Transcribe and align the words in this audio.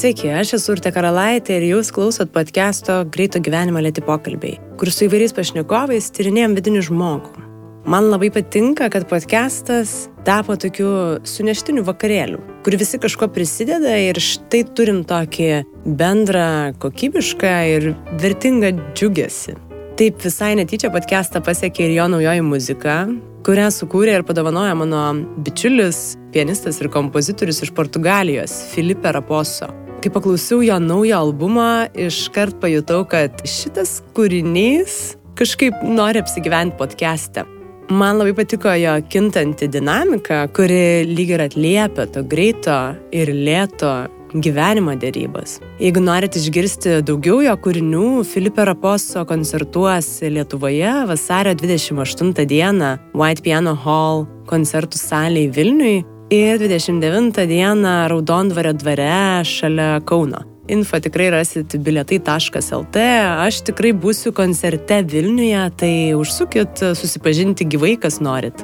Sveiki, 0.00 0.30
aš 0.32 0.54
esu 0.56 0.72
Urte 0.72 0.88
Karalaitė 0.96 1.58
ir 1.58 1.64
jūs 1.74 1.90
klausot 1.92 2.30
podcast'o 2.32 3.02
Greito 3.12 3.36
gyvenimo 3.44 3.82
lėti 3.84 4.00
pokalbiai, 4.00 4.54
kur 4.80 4.88
su 4.88 5.04
įvairiais 5.04 5.34
pašnekovais 5.36 6.06
tyrinėjom 6.16 6.54
vidinį 6.56 6.84
žmogų. 6.86 7.42
Man 7.84 8.08
labai 8.08 8.30
patinka, 8.32 8.88
kad 8.88 9.04
podcastas 9.10 10.08
tapo 10.24 10.56
tokiu 10.56 10.88
suneštiniu 11.28 11.84
vakarėliu, 11.84 12.40
kur 12.64 12.78
visi 12.80 12.96
kažko 13.02 13.28
prisideda 13.34 13.98
ir 14.00 14.16
štai 14.24 14.62
turim 14.72 15.02
tokį 15.04 15.50
bendrą, 16.00 16.46
kokybišką 16.80 17.52
ir 17.74 17.90
vertingą 18.24 18.72
džiugesi. 18.94 19.58
Taip 20.00 20.24
visai 20.24 20.54
netyčia 20.62 20.88
podcastą 20.94 21.44
pasiekė 21.44 21.90
ir 21.90 21.98
jo 21.98 22.08
naujoji 22.14 22.46
muzika, 22.48 22.96
kurią 23.44 23.68
sukūrė 23.76 24.16
ir 24.16 24.24
padovanojo 24.24 24.80
mano 24.80 25.04
bičiulis, 25.44 26.16
pianistas 26.32 26.80
ir 26.80 26.88
kompozitorius 26.88 27.60
iš 27.68 27.76
Portugalijos, 27.76 28.62
Filipe 28.72 29.12
Raposo. 29.12 29.68
Kai 30.00 30.08
paklausiau 30.08 30.62
jo 30.64 30.78
naujo 30.80 31.12
albumą, 31.12 31.90
iškart 31.92 32.56
pajutau, 32.62 33.02
kad 33.04 33.42
šitas 33.44 33.98
kūrinys 34.16 34.94
kažkaip 35.36 35.82
nori 35.84 36.22
apsigyventi 36.22 36.78
podcast'e. 36.78 37.42
Man 37.92 38.16
labai 38.16 38.32
patiko 38.38 38.72
jo 38.80 38.94
kintanti 39.12 39.68
dinamika, 39.68 40.46
kuri 40.56 41.04
lyg 41.04 41.34
ir 41.34 41.44
atliepia 41.44 42.06
to 42.14 42.22
greito 42.24 42.76
ir 43.12 43.28
lėto 43.28 43.90
gyvenimo 44.32 44.94
dėrybas. 45.02 45.58
Jeigu 45.82 46.00
norite 46.00 46.40
išgirsti 46.40 47.02
daugiau 47.04 47.42
jo 47.44 47.56
kūrinių, 47.60 48.22
Filipe 48.24 48.64
Raposo 48.64 49.26
koncertuos 49.28 50.08
Lietuvoje 50.24 50.94
vasario 51.10 51.52
28 51.60 52.46
dieną 52.48 52.94
White 53.12 53.44
Piano 53.44 53.76
Hall 53.84 54.24
koncertų 54.48 54.96
salėje 54.96 55.52
Vilniui 55.58 56.00
ir 56.30 56.58
29 56.62 57.46
dieną 57.46 57.96
Raudondvario 58.08 58.72
dvare 58.72 59.44
šalia 59.44 60.00
Kauno 60.06 60.46
info 60.70 61.00
tikrai 61.02 61.30
rasit 61.34 61.74
bilietai.lt. 61.84 63.06
Aš 63.46 63.62
tikrai 63.66 63.90
būsiu 63.96 64.32
koncerte 64.36 65.00
Vilniuje, 65.02 65.64
tai 65.80 65.94
užsukit 66.18 66.84
susipažinti 66.98 67.66
gyvai, 67.66 67.96
kas 68.00 68.20
norit. 68.22 68.62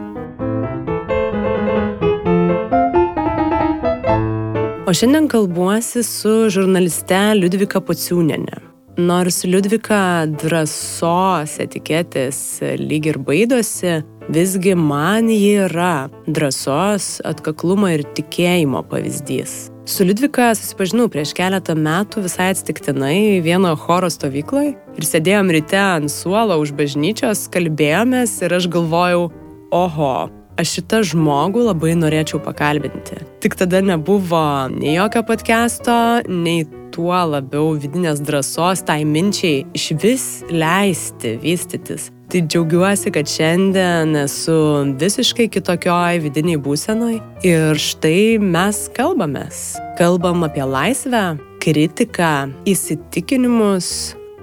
O 4.86 4.94
šiandien 4.94 5.26
kalbuosi 5.26 6.04
su 6.06 6.46
žurnaliste 6.54 7.18
Liudvika 7.40 7.82
Pociūnenė. 7.82 8.62
Nors 9.02 9.42
Liudvika 9.44 9.98
drąsos 10.40 11.58
etiketės 11.60 12.38
lyg 12.80 13.10
ir 13.10 13.18
baidosi, 13.20 13.98
visgi 14.28 14.74
man 14.74 15.30
ji 15.30 15.54
yra 15.66 16.08
drąsos, 16.26 17.20
atkaklumo 17.24 17.90
ir 17.94 18.04
tikėjimo 18.16 18.82
pavyzdys. 18.90 19.56
Su 19.86 20.02
Liudvika 20.02 20.48
susipažinau 20.58 21.06
prieš 21.12 21.30
keletą 21.38 21.76
metų 21.78 22.24
visai 22.24 22.48
atsitiktinai 22.50 23.38
vieno 23.44 23.70
choro 23.78 24.10
stovykloje 24.10 24.72
ir 24.74 25.06
sėdėjom 25.06 25.52
ryte 25.54 25.78
ant 25.78 26.10
suolo 26.10 26.56
už 26.58 26.74
bažnyčios, 26.78 27.44
kalbėjomės 27.54 28.40
ir 28.42 28.56
aš 28.58 28.66
galvojau, 28.74 29.28
oho, 29.70 30.16
aš 30.58 30.74
šitą 30.80 31.04
žmogų 31.12 31.68
labai 31.68 31.94
norėčiau 32.00 32.42
pakalbinti. 32.42 33.20
Tik 33.44 33.54
tada 33.62 33.84
nebuvo 33.84 34.42
nei 34.74 34.96
jokio 34.96 35.22
podcast'o, 35.28 36.26
nei 36.26 36.66
tuo 36.90 37.22
labiau 37.30 37.76
vidinės 37.78 38.24
drąsos 38.26 38.82
tai 38.88 39.04
minčiai 39.06 39.62
iš 39.76 39.90
vis 40.02 40.28
leisti 40.50 41.36
vystytis. 41.46 42.10
Tai 42.26 42.40
džiaugiuosi, 42.42 43.10
kad 43.14 43.28
šiandien 43.30 44.16
esu 44.18 44.56
visiškai 44.98 45.46
kitokioj 45.54 46.18
vidiniai 46.24 46.58
būsenoj 46.58 47.20
ir 47.46 47.78
štai 47.78 48.40
mes 48.42 48.80
kalbamės. 48.96 49.76
Kalbam 50.00 50.42
apie 50.42 50.66
laisvę, 50.66 51.22
kritiką, 51.62 52.32
įsitikinimus, 52.66 53.92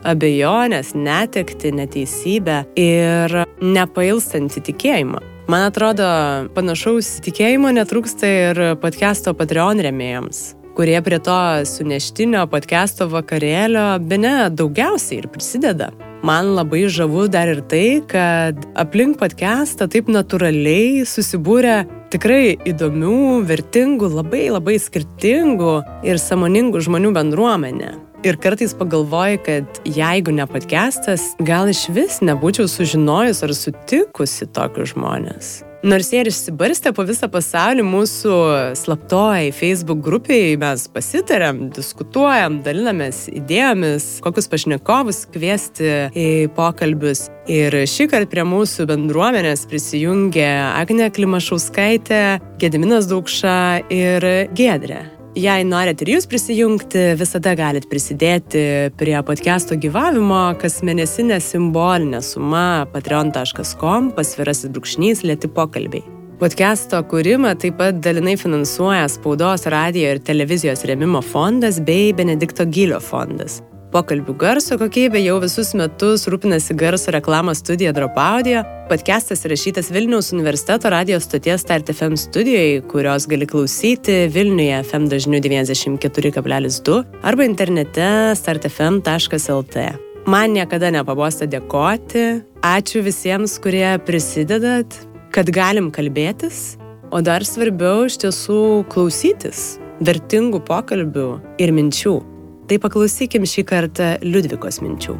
abejonės, 0.08 0.96
netekti, 0.96 1.76
neteisybę 1.76 2.64
ir 2.80 3.38
nepailstantį 3.60 4.68
tikėjimą. 4.72 5.24
Man 5.52 5.68
atrodo, 5.68 6.08
panašaus 6.56 7.18
tikėjimo 7.28 7.76
netrūksta 7.76 8.36
ir 8.48 8.66
podcast'o 8.80 9.36
Patreon 9.36 9.84
remėjams 9.84 10.54
kurie 10.76 11.02
prie 11.02 11.20
to 11.22 11.36
suneštinio 11.70 12.48
podcast'o 12.50 13.06
vakarėlio 13.12 13.86
be 14.02 14.18
ne 14.18 14.34
daugiausiai 14.50 15.22
ir 15.22 15.28
prisideda. 15.34 15.92
Man 16.24 16.54
labai 16.56 16.86
žavu 16.88 17.28
dar 17.28 17.52
ir 17.52 17.60
tai, 17.70 18.02
kad 18.08 18.62
aplink 18.80 19.20
podcastą 19.20 19.90
taip 19.92 20.08
natūraliai 20.08 21.04
susibūrė 21.10 21.84
tikrai 22.14 22.56
įdomių, 22.70 23.44
vertingų, 23.50 24.10
labai 24.22 24.48
labai 24.54 24.78
skirtingų 24.80 25.76
ir 26.08 26.22
samoningų 26.22 26.82
žmonių 26.88 27.12
bendruomenė. 27.20 27.92
Ir 28.24 28.40
kartais 28.40 28.72
pagalvoju, 28.80 29.42
kad 29.44 29.82
jeigu 29.84 30.32
ne 30.32 30.48
podcastas, 30.48 31.34
gal 31.44 31.68
iš 31.68 31.90
vis 31.92 32.22
nebūčiau 32.24 32.72
sužinojus 32.72 33.44
ar 33.44 33.52
sutikusi 33.58 34.48
tokius 34.56 34.96
žmonės. 34.96 35.54
Nors 35.84 36.14
jie 36.14 36.22
ir 36.24 36.30
išsibarstė 36.30 36.94
po 36.96 37.04
visą 37.04 37.28
pasaulį, 37.28 37.84
mūsų 37.84 38.36
slaptojai 38.80 39.50
Facebook 39.52 40.00
grupiai 40.06 40.54
mes 40.56 40.86
pasitarėm, 40.88 41.66
diskutuojam, 41.76 42.62
dalinamės 42.64 43.26
idėjomis, 43.28 44.06
kokius 44.24 44.48
pašnekovus 44.54 45.26
kviesti 45.34 45.90
į 46.16 46.30
pokalbius. 46.56 47.26
Ir 47.52 47.76
šį 47.84 48.08
kartą 48.14 48.32
prie 48.32 48.46
mūsų 48.48 48.88
bendruomenės 48.94 49.66
prisijungė 49.68 50.48
Agne 50.70 51.10
Klimašauskaitė, 51.12 52.24
Gediminas 52.64 53.12
Daukša 53.12 53.58
ir 53.92 54.30
Gedrė. 54.56 55.02
Jei 55.34 55.64
norit 55.66 55.98
ir 56.06 56.12
jūs 56.12 56.28
prisijungti, 56.30 57.16
visada 57.18 57.56
galit 57.58 57.88
prisidėti 57.90 58.92
prie 59.00 59.16
podcast'o 59.26 59.74
gyvavimo, 59.82 60.44
kas 60.62 60.84
mėnesinė 60.86 61.40
simbolinė 61.42 62.20
suma 62.22 62.86
patreon.com 62.94 64.12
pasvirasis 64.14 64.70
brūkšnys 64.70 65.26
lėti 65.26 65.50
pokalbiai. 65.50 66.06
Podcast'o 66.38 67.02
kūrimą 67.10 67.58
taip 67.58 67.82
pat 67.82 67.98
dalinai 68.06 68.38
finansuoja 68.38 69.10
Spaudos, 69.10 69.66
radio 69.74 70.14
ir 70.14 70.22
televizijos 70.22 70.86
remimo 70.86 71.26
fondas 71.26 71.82
bei 71.82 72.14
Benedikto 72.14 72.70
Gylio 72.70 73.02
fondas 73.02 73.64
pokalbių 73.94 74.34
garso 74.42 74.78
kokybė 74.82 75.22
jau 75.22 75.36
visus 75.44 75.74
metus 75.78 76.26
rūpinasi 76.32 76.76
garso 76.78 77.14
reklamos 77.14 77.62
studija 77.62 77.94
Drop 77.94 78.18
Audio. 78.18 78.64
Podcastas 78.90 79.46
rašytas 79.50 79.92
Vilniaus 79.94 80.32
universiteto 80.34 80.90
radio 80.94 81.20
stoties 81.22 81.62
Start 81.62 81.92
FM 81.94 82.18
studijoje, 82.18 82.82
kurios 82.90 83.28
gali 83.30 83.48
klausyti 83.50 84.24
Vilniuje 84.34 84.82
FM 84.88 85.08
dažniu 85.14 85.42
94,2 85.46 86.98
arba 87.22 87.46
internete 87.46 88.10
startfm.lt. 88.40 89.86
Man 90.26 90.58
niekada 90.58 90.90
nepabosta 90.96 91.46
dėkoti. 91.46 92.26
Ačiū 92.64 93.04
visiems, 93.06 93.60
kurie 93.62 93.98
prisidedat, 94.08 94.98
kad 95.36 95.52
galim 95.54 95.92
kalbėtis, 95.94 96.80
o 97.14 97.22
dar 97.22 97.46
svarbiau 97.46 98.08
iš 98.10 98.22
tiesų 98.26 98.62
klausytis 98.90 99.74
vertingų 100.04 100.64
pokalbių 100.66 101.28
ir 101.62 101.76
minčių. 101.76 102.33
Tai 102.74 102.80
paklausykim 102.82 103.44
šį 103.46 103.62
kartą 103.70 104.06
Liudvikos 104.26 104.80
minčių. 104.82 105.14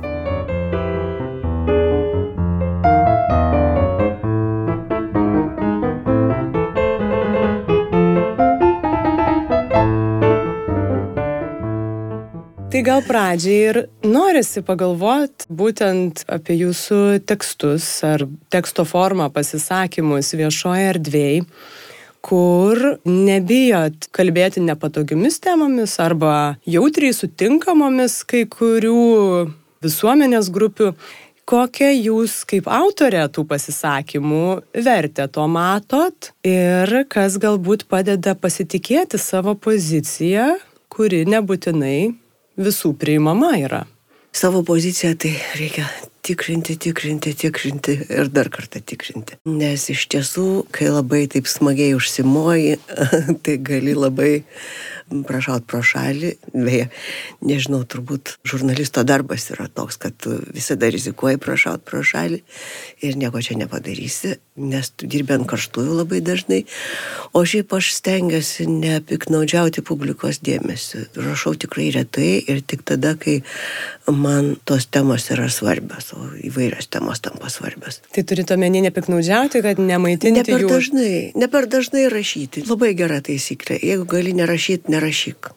Tai 12.74 12.82
gal 12.88 13.06
pradžiai 13.06 13.60
ir 13.68 13.82
norisi 14.02 14.66
pagalvoti 14.66 15.46
būtent 15.54 16.26
apie 16.26 16.58
jūsų 16.64 17.22
tekstus 17.30 17.86
ar 18.02 18.26
teksto 18.50 18.82
formą 18.82 19.30
pasisakymus 19.38 20.34
viešoje 20.42 20.90
erdvėje 20.96 21.46
kur 22.24 22.80
nebijot 23.06 24.08
kalbėti 24.16 24.64
nepatogiomis 24.64 25.42
temomis 25.44 25.98
arba 26.00 26.56
jautriai 26.70 27.16
sutinkamomis 27.16 28.22
kai 28.30 28.46
kurių 28.48 29.04
visuomenės 29.84 30.50
grupių. 30.54 30.94
Kokią 31.44 31.90
jūs 31.92 32.38
kaip 32.48 32.70
autorė 32.72 33.26
tų 33.36 33.44
pasisakymų 33.50 34.46
vertę 34.86 35.26
to 35.28 35.44
matot 35.52 36.30
ir 36.48 36.94
kas 37.12 37.36
galbūt 37.36 37.84
padeda 37.92 38.32
pasitikėti 38.40 39.20
savo 39.20 39.58
poziciją, 39.60 40.54
kuri 40.88 41.26
nebūtinai 41.28 42.14
visų 42.56 42.94
priimama 42.96 43.58
yra? 43.60 43.84
Savo 44.32 44.64
poziciją 44.64 45.18
tai 45.20 45.36
reikia 45.60 45.92
tikrinti, 46.24 46.78
tikrinti, 46.80 47.34
tikrinti 47.36 47.98
ir 48.10 48.32
dar 48.32 48.50
kartą 48.54 48.80
tikrinti. 48.80 49.38
Nes 49.50 49.90
iš 49.92 50.06
tiesų, 50.14 50.48
kai 50.74 50.88
labai 50.92 51.26
taip 51.32 51.50
smagiai 51.52 51.96
užsimoji, 51.98 52.78
tai 53.44 53.58
gali 53.60 53.96
labai 53.98 54.34
prašaut 55.28 55.66
pro 55.70 55.82
šalį. 55.86 56.32
Beje, 56.54 56.88
nežinau, 57.46 57.84
turbūt 57.90 58.38
žurnalisto 58.48 59.04
darbas 59.08 59.50
yra 59.54 59.68
toks, 59.68 60.00
kad 60.02 60.28
visada 60.54 60.90
rizikuoji 60.94 61.42
prašaut 61.44 61.84
pro 61.86 62.02
šalį 62.06 62.40
ir 63.04 63.20
nieko 63.20 63.42
čia 63.44 63.58
nepadarysi, 63.60 64.38
nes 64.64 64.92
tu 64.96 65.10
dirbi 65.10 65.36
ant 65.36 65.48
karštųjų 65.50 66.00
labai 66.00 66.22
dažnai. 66.26 66.64
O 67.36 67.44
šiaip 67.48 67.76
aš 67.78 67.92
stengiuosi 67.98 68.68
nepiknaudžiauti 68.72 69.84
publikos 69.86 70.40
dėmesį. 70.46 71.08
Rašau 71.20 71.56
tikrai 71.60 71.90
retai 71.96 72.32
ir 72.40 72.64
tik 72.66 72.86
tada, 72.88 73.16
kai 73.20 73.42
man 74.08 74.56
tos 74.66 74.88
temos 74.88 75.30
yra 75.34 75.50
svarbios, 75.52 76.13
o 76.14 76.30
įvairios 76.46 76.88
temos 76.94 77.22
tampa 77.24 77.50
svarbios. 77.50 78.00
Tai 78.14 78.24
turite 78.30 78.56
omeny 78.56 78.84
nepiknaudžiauti, 78.86 79.64
kad 79.66 79.82
nemaitinti. 79.82 80.40
Ne 80.40 80.46
per 80.48 80.64
jų... 80.64 80.70
dažnai, 80.72 81.12
ne 81.40 81.50
per 81.52 81.68
dažnai 81.72 82.06
rašyti. 82.14 82.66
Labai 82.70 82.94
gera 83.00 83.20
taisyklė. 83.26 83.80
Jeigu 83.82 84.08
gali 84.10 84.36
nerašyti, 84.38 84.94
nerašyk. 84.94 85.52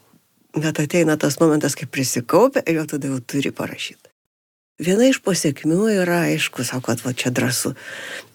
Bet 0.56 0.81
ateina 0.81 1.19
tas 1.20 1.37
momentas, 1.43 1.76
kai 1.76 1.88
prisikaupia 1.91 2.64
ir 2.64 2.81
jau 2.81 2.87
tada 2.94 3.12
jau 3.12 3.20
turi 3.20 3.53
parašyti. 3.53 4.08
Viena 4.81 5.06
iš 5.08 5.23
pasiekmių 5.25 5.87
yra, 6.03 6.26
aišku, 6.29 6.64
sako, 6.69 6.99
va 7.05 7.14
čia 7.17 7.31
drąsu. 7.32 7.73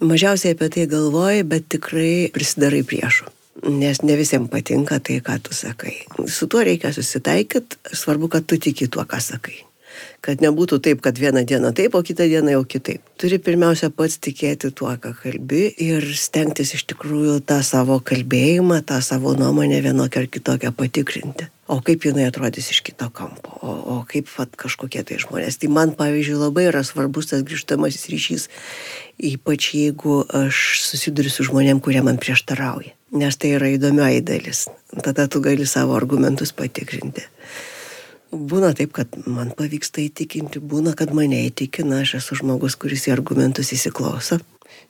Mažiausiai 0.02 0.56
apie 0.56 0.72
tai 0.74 0.88
galvoji, 0.90 1.46
bet 1.46 1.68
tikrai 1.70 2.32
prisidarai 2.34 2.82
priešų. 2.82 3.30
Nes 3.70 4.02
ne 4.02 4.16
visiems 4.18 4.50
patinka 4.50 4.98
tai, 4.98 5.20
ką 5.22 5.38
tu 5.46 5.54
sakai. 5.54 6.00
Su 6.26 6.48
tuo 6.50 6.64
reikia 6.66 6.90
susitaikyti, 6.96 7.78
svarbu, 7.94 8.32
kad 8.34 8.48
tu 8.50 8.58
tiki 8.58 8.90
tuo, 8.90 9.06
ką 9.06 9.22
sakai. 9.22 9.60
Kad 10.22 10.44
nebūtų 10.44 10.82
taip, 10.86 11.00
kad 11.06 11.18
vieną 11.18 11.46
dieną 11.50 11.72
taip, 11.78 11.96
o 11.98 12.04
kitą 12.06 12.28
dieną 12.30 12.56
jau 12.58 12.66
kitaip. 12.66 13.02
Turi 13.22 13.40
pirmiausia 13.42 13.90
pats 13.94 14.20
tikėti 14.22 14.70
tuo, 14.76 14.92
ką 15.02 15.14
kalbi 15.18 15.64
ir 15.82 16.06
stengtis 16.18 16.76
iš 16.78 16.86
tikrųjų 16.94 17.40
tą 17.46 17.62
savo 17.66 18.00
kalbėjimą, 18.06 18.84
tą 18.86 19.02
savo 19.06 19.34
nuomonę 19.38 19.82
vienokią 19.86 20.26
ar 20.26 20.30
kitokią 20.30 20.74
patikrinti. 20.78 21.50
O 21.72 21.78
kaip 21.80 22.04
jinai 22.04 22.26
atrodys 22.28 22.68
iš 22.74 22.82
kito 22.84 23.08
kampo, 23.16 23.54
o, 23.64 23.74
o 23.94 23.96
kaip 24.10 24.28
vat, 24.34 24.58
kažkokie 24.60 25.06
tai 25.08 25.22
žmonės. 25.24 25.56
Tai 25.62 25.70
man, 25.72 25.94
pavyzdžiui, 25.96 26.40
labai 26.42 26.66
yra 26.68 26.82
svarbus 26.84 27.30
tas 27.30 27.46
grįžtamasis 27.48 28.10
ryšys, 28.12 28.48
ypač 29.32 29.70
jeigu 29.78 30.18
aš 30.36 30.82
susiduriu 30.84 31.32
su 31.32 31.46
žmonėm, 31.48 31.80
kurie 31.80 32.02
man 32.04 32.20
prieštarauja. 32.20 32.92
Nes 33.16 33.40
tai 33.40 33.54
yra 33.56 33.72
įdomioji 33.72 34.24
dalis. 34.28 34.66
Tada 35.00 35.30
tu 35.32 35.40
gali 35.44 35.64
savo 35.68 35.96
argumentus 35.96 36.52
patikrinti. 36.52 37.24
Būna 38.32 38.72
taip, 38.78 38.94
kad 38.96 39.12
man 39.28 39.52
pavyksta 39.58 40.00
įtikinti, 40.06 40.62
būna, 40.64 40.94
kad 40.96 41.12
mane 41.16 41.42
įtikina, 41.50 42.00
aš 42.06 42.16
esu 42.22 42.38
žmogus, 42.40 42.78
kuris 42.80 43.10
į 43.10 43.16
argumentus 43.18 43.74
įsiklauso. 43.76 44.40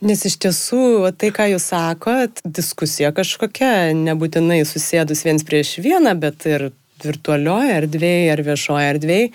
Nes 0.06 0.22
iš 0.26 0.36
tiesų, 0.42 1.10
tai 1.18 1.32
ką 1.34 1.48
jūs 1.52 1.72
sakot, 1.74 2.42
diskusija 2.46 3.12
kažkokia, 3.18 3.92
nebūtinai 3.98 4.62
susėdus 4.66 5.26
viens 5.26 5.46
prieš 5.46 5.80
vieną, 5.82 6.14
bet 6.22 6.46
ir 6.50 6.70
virtualioje 7.02 7.76
erdvėje 7.82 8.32
ar 8.34 8.44
viešoje 8.46 8.90
erdvėje, 8.96 9.30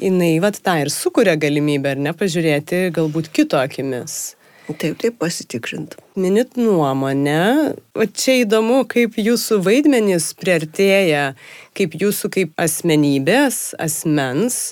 jinai 0.00 0.32
vat 0.44 0.60
tą 0.64 0.78
ir 0.82 0.92
sukuria 0.92 1.36
galimybę, 1.40 1.92
ar 1.92 2.04
ne, 2.08 2.14
pažiūrėti 2.16 2.86
galbūt 2.96 3.28
kito 3.36 3.60
akimis. 3.60 4.34
Taip, 4.70 4.98
taip 5.02 5.18
pasitikrinti. 5.18 5.98
Minit 6.16 6.56
nuomonę. 6.56 7.74
O 7.98 8.06
čia 8.06 8.38
įdomu, 8.44 8.84
kaip 8.88 9.18
jūsų 9.18 9.58
vaidmenys 9.66 10.30
priartėja, 10.38 11.32
kaip 11.76 11.96
jūsų 11.98 12.30
kaip 12.36 12.52
asmenybės, 12.62 13.72
asmens 13.82 14.70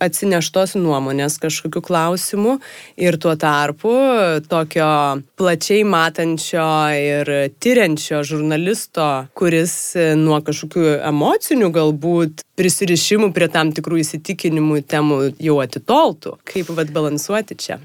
atsineštos 0.00 0.74
nuomonės 0.80 1.36
kažkokiu 1.40 1.82
klausimu 1.84 2.56
ir 3.00 3.18
tuo 3.20 3.34
tarpu 3.40 3.92
tokio 4.48 4.88
plačiai 5.40 5.84
matančio 5.84 6.66
ir 6.96 7.32
tyriančio 7.60 8.22
žurnalisto, 8.26 9.08
kuris 9.36 9.76
nuo 10.20 10.40
kažkokių 10.46 10.98
emocinių 11.12 11.70
galbūt 11.76 12.44
prisirišimų 12.60 13.32
prie 13.36 13.48
tam 13.52 13.72
tikrų 13.76 14.02
įsitikinimų 14.04 14.82
temų 14.88 15.22
jau 15.40 15.60
atitoltų. 15.64 16.38
Kaip 16.48 16.72
vad 16.76 16.92
balansuoti 16.96 17.60
čia? 17.60 17.80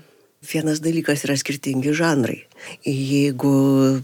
Vienas 0.46 0.82
dalykas 0.84 1.24
yra 1.26 1.36
skirtingi 1.40 1.94
žanrai. 1.96 2.38
Jeigu, 2.86 3.52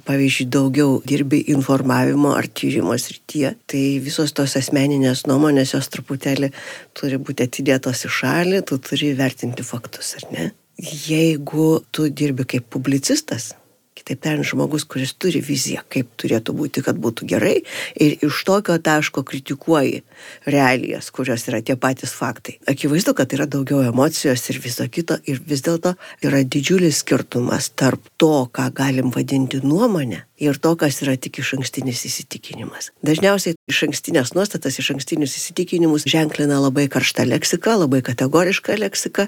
pavyzdžiui, 0.08 0.48
daugiau 0.54 0.98
dirbi 1.08 1.42
informavimo 1.54 2.34
ar 2.38 2.48
tyrimo 2.48 2.96
srityje, 2.98 3.54
tai 3.70 3.84
visos 4.04 4.34
tos 4.38 4.58
asmeninės 4.60 5.26
nuomonės 5.30 5.76
jos 5.76 5.92
truputėlį 5.94 6.52
turi 6.98 7.22
būti 7.22 7.46
atidėtos 7.48 8.06
į 8.08 8.14
šalį, 8.18 8.64
tu 8.66 8.80
turi 8.82 9.14
vertinti 9.18 9.66
faktus, 9.66 10.16
ar 10.20 10.28
ne? 10.34 10.50
Jeigu 10.82 11.84
tu 11.94 12.08
dirbi 12.10 12.48
kaip 12.56 12.70
publicistas, 12.74 13.52
Kitaip 14.02 14.22
tariant, 14.26 14.48
žmogus, 14.48 14.86
kuris 14.90 15.14
turi 15.14 15.44
viziją, 15.46 15.84
kaip 15.94 16.10
turėtų 16.18 16.56
būti, 16.58 16.82
kad 16.82 16.98
būtų 16.98 17.28
gerai, 17.30 17.60
ir 18.02 18.18
iš 18.26 18.40
tokio 18.48 18.80
taško 18.82 19.22
kritikuoji 19.28 20.02
realijas, 20.50 21.12
kurios 21.14 21.46
yra 21.52 21.62
tie 21.62 21.78
patys 21.78 22.16
faktai. 22.18 22.58
Akivaizdu, 22.72 23.14
kad 23.18 23.34
yra 23.38 23.46
daugiau 23.46 23.84
emocijos 23.86 24.48
ir 24.50 24.58
viso 24.64 24.88
kito, 24.90 25.20
ir 25.30 25.38
vis 25.46 25.62
dėlto 25.68 25.94
yra 26.26 26.42
didžiulis 26.42 27.04
skirtumas 27.06 27.70
tarp 27.78 28.10
to, 28.18 28.48
ką 28.50 28.72
galim 28.82 29.14
vadinti 29.14 29.62
nuomonę, 29.62 30.26
ir 30.42 30.58
to, 30.58 30.74
kas 30.80 31.02
yra 31.06 31.14
tik 31.22 31.40
iš 31.42 31.54
ankstinis 31.60 32.02
įsitikinimas. 32.10 32.90
Dažniausiai 33.06 33.56
iš 33.70 33.84
ankstinės 33.88 34.34
nuostatas, 34.34 34.80
iš 34.82 34.92
ankstinius 34.96 35.36
įsitikinimus 35.38 36.08
ženklina 36.10 36.58
labai 36.64 36.88
karšta 36.92 37.28
leksika, 37.30 37.76
labai 37.78 38.02
kategoriška 38.06 38.78
leksika 38.82 39.28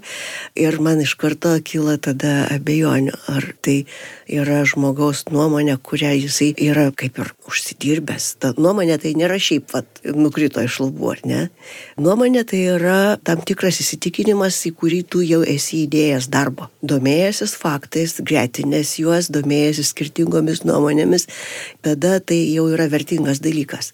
ir 0.57 0.79
man 0.81 1.03
iš 1.03 1.13
karto 1.21 1.53
kyla 1.61 1.99
tada 2.01 2.47
abejonių, 2.55 3.13
ar 3.29 3.51
tai 3.61 3.83
yra 4.29 4.63
žmogaus 4.67 5.27
nuomonė, 5.29 5.77
kurią 5.77 6.15
jisai 6.17 6.49
yra 6.57 6.89
kaip 6.97 7.19
ir 7.21 7.31
užsidirbęs. 7.49 8.29
Ta 8.41 8.53
nuomonė 8.57 8.97
tai 9.03 9.13
nėra 9.19 9.37
šiaip, 9.37 9.69
vat, 9.75 10.01
nukrito 10.17 10.63
iš 10.65 10.79
lubų, 10.81 11.11
ar 11.13 11.23
ne? 11.29 11.41
Nuomonė 12.01 12.45
tai 12.49 12.63
yra 12.73 12.99
tam 13.23 13.43
tikras 13.45 13.81
įsitikinimas, 13.83 14.57
į 14.65 14.73
kurį 14.79 15.01
tu 15.05 15.21
jau 15.21 15.43
esi 15.45 15.83
įdėjęs 15.85 16.29
darbo. 16.33 16.71
Domėjęsis 16.81 17.53
faktais, 17.59 18.17
gretinės 18.25 18.97
juos, 19.01 19.29
domėjęsis 19.33 19.93
skirtingomis 19.93 20.63
nuomonėmis 20.65 21.02
žmonėmis, 21.03 21.27
tada 21.83 22.19
tai 22.19 22.39
jau 22.53 22.67
yra 22.71 22.87
vertingas 22.89 23.41
dalykas. 23.43 23.93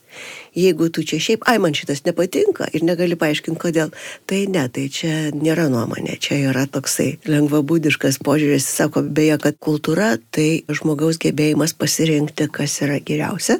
Jeigu 0.55 0.89
tu 0.89 1.03
čia 1.03 1.19
šiaip, 1.19 1.43
ai 1.47 1.59
man 1.59 1.73
šitas 1.73 2.03
nepatinka 2.05 2.69
ir 2.73 2.83
negali 2.83 3.15
paaiškinti 3.15 3.59
kodėl, 3.59 3.91
tai 4.25 4.47
ne, 4.47 4.67
tai 4.69 4.89
čia 4.89 5.31
nėra 5.33 5.69
nuomonė, 5.69 6.17
čia 6.19 6.39
yra 6.49 6.65
toksai 6.67 7.19
lengvabūdiškas 7.29 8.19
požiūris, 8.25 8.65
sako 8.65 9.03
beje, 9.03 9.37
kad 9.41 9.59
kultūra 9.59 10.17
tai 10.31 10.63
žmogaus 10.69 11.19
gebėjimas 11.21 11.73
pasirinkti, 11.73 12.49
kas 12.51 12.81
yra 12.81 12.99
geriausia 12.99 13.59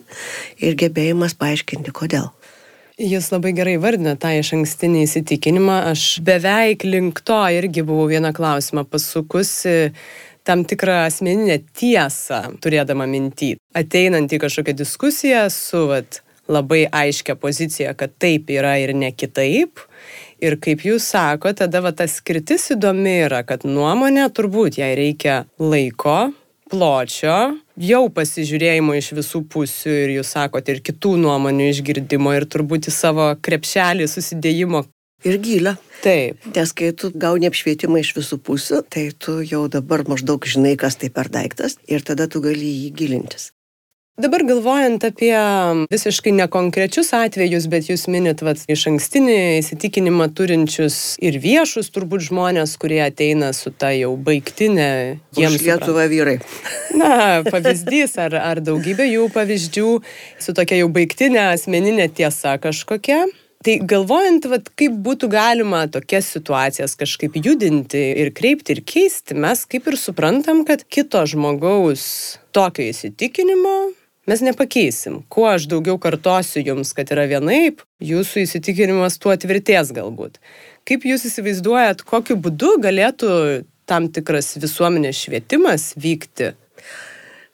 ir 0.60 0.76
gebėjimas 0.76 1.38
paaiškinti 1.38 1.94
kodėl. 1.94 2.32
Jūs 3.00 3.30
labai 3.32 3.54
gerai 3.56 3.78
vardina 3.80 4.18
tą 4.20 4.34
iš 4.36 4.50
ankstinį 4.58 5.06
įsitikinimą. 5.06 5.78
Aš 5.94 6.18
beveik 6.20 6.84
link 6.84 7.22
to 7.24 7.38
irgi 7.56 7.80
buvau 7.88 8.10
vieną 8.12 8.34
klausimą 8.36 8.84
pasukusi 8.92 9.94
tam 10.48 10.66
tikrą 10.68 11.04
asmeninę 11.08 11.60
tiesą 11.78 12.42
turėdama 12.64 13.08
minty. 13.10 13.56
Ateinant 13.78 14.32
į 14.32 14.42
kažkokią 14.46 14.76
diskusiją 14.80 15.46
su 15.54 15.86
vat, 15.92 16.22
labai 16.50 16.86
aiškia 16.92 17.36
pozicija, 17.40 17.94
kad 17.94 18.16
taip 18.22 18.50
yra 18.50 18.78
ir 18.82 18.96
ne 18.98 19.12
kitaip. 19.14 19.84
Ir 20.40 20.56
kaip 20.64 20.86
jūs 20.88 21.06
sako, 21.12 21.52
tada 21.54 21.82
va, 21.84 21.92
ta 21.92 22.08
skirtis 22.08 22.70
įdomi 22.76 23.18
yra, 23.26 23.44
kad 23.44 23.66
nuomonė 23.68 24.30
turbūt 24.34 24.80
jai 24.80 24.94
reikia 24.98 25.42
laiko, 25.60 26.32
pločio, 26.70 27.36
jau 27.82 28.04
pasižiūrėjimo 28.14 28.96
iš 29.00 29.12
visų 29.18 29.44
pusių 29.52 29.96
ir 30.06 30.14
jūs 30.20 30.34
sakote 30.36 30.76
ir 30.76 30.84
kitų 30.86 31.16
nuomonių 31.26 31.70
išgirdimo 31.74 32.34
ir 32.38 32.46
turbūt 32.50 32.90
į 32.90 32.94
savo 32.94 33.30
krepšelį 33.42 34.08
susidėjimo. 34.10 34.86
Ir 35.28 35.38
gilę. 35.44 35.76
Taip. 36.04 36.46
Nes 36.56 36.72
kai 36.72 36.94
tu 36.96 37.12
gauni 37.12 37.50
apšvietimą 37.50 38.00
iš 38.00 38.14
visų 38.16 38.40
pusių, 38.40 38.84
tai 38.88 39.10
tu 39.12 39.42
jau 39.44 39.66
dabar 39.72 40.06
maždaug 40.08 40.48
žinai, 40.48 40.78
kas 40.80 40.96
tai 41.00 41.12
per 41.12 41.28
daiktas 41.28 41.76
ir 41.92 42.06
tada 42.08 42.30
tu 42.32 42.40
gali 42.44 42.72
jį 42.86 42.92
gilintis. 42.96 43.50
Dabar 44.20 44.44
galvojant 44.44 45.00
apie 45.08 45.32
visiškai 45.88 46.34
nekonkrečius 46.36 47.14
atvejus, 47.16 47.70
bet 47.72 47.88
jūs 47.88 48.02
minit 48.12 48.42
vat, 48.44 48.60
iš 48.68 48.82
ankstinį 48.92 49.38
įsitikinimą 49.62 50.28
turinčius 50.36 51.16
ir 51.24 51.38
viešus 51.40 51.88
turbūt 51.96 52.26
žmonės, 52.28 52.76
kurie 52.82 53.00
ateina 53.06 53.54
su 53.56 53.72
ta 53.72 53.94
jau 53.96 54.12
baigtinė 54.20 54.90
jiems. 55.40 55.64
Lietuva 55.64 56.10
vyrai. 56.12 56.36
Na, 57.00 57.12
pavyzdys 57.48 58.20
ar, 58.20 58.36
ar 58.44 58.60
daugybė 58.60 59.08
jų 59.08 59.30
pavyzdžių 59.32 59.90
su 60.44 60.58
tokia 60.58 60.82
jau 60.82 60.92
baigtinė 61.00 61.54
asmeninė 61.54 62.12
tiesa 62.20 62.58
kažkokia. 62.60 63.24
Tai 63.66 63.76
galvojant, 63.84 64.46
vat, 64.48 64.70
kaip 64.80 64.94
būtų 65.04 65.28
galima 65.34 65.84
tokias 65.92 66.30
situacijas 66.32 66.96
kažkaip 67.00 67.36
judinti 67.44 68.00
ir 68.24 68.32
kreipti 68.32 68.78
ir 68.78 68.84
keisti, 68.88 69.36
mes 69.36 69.66
kaip 69.68 69.90
ir 69.92 70.00
suprantam, 70.00 70.64
kad 70.68 70.86
kito 70.88 71.26
žmogaus 71.28 72.06
tokio 72.56 72.88
įsitikinimo 72.88 73.76
Mes 74.30 74.42
nepakeisim. 74.46 75.24
Kuo 75.32 75.48
aš 75.50 75.64
daugiau 75.72 75.98
kartosiu 75.98 76.62
jums, 76.62 76.92
kad 76.94 77.10
yra 77.10 77.24
vienaip, 77.32 77.82
jūsų 78.04 78.44
įsitikinimas 78.44 79.18
tuo 79.18 79.34
tvirties 79.34 79.90
galbūt. 79.96 80.38
Kaip 80.86 81.08
jūs 81.10 81.26
įsivaizduojat, 81.32 82.04
kokiu 82.06 82.38
būdu 82.38 82.76
galėtų 82.84 83.32
tam 83.90 84.12
tikras 84.14 84.52
visuomenės 84.62 85.24
švietimas 85.24 85.94
vykti? 85.98 86.52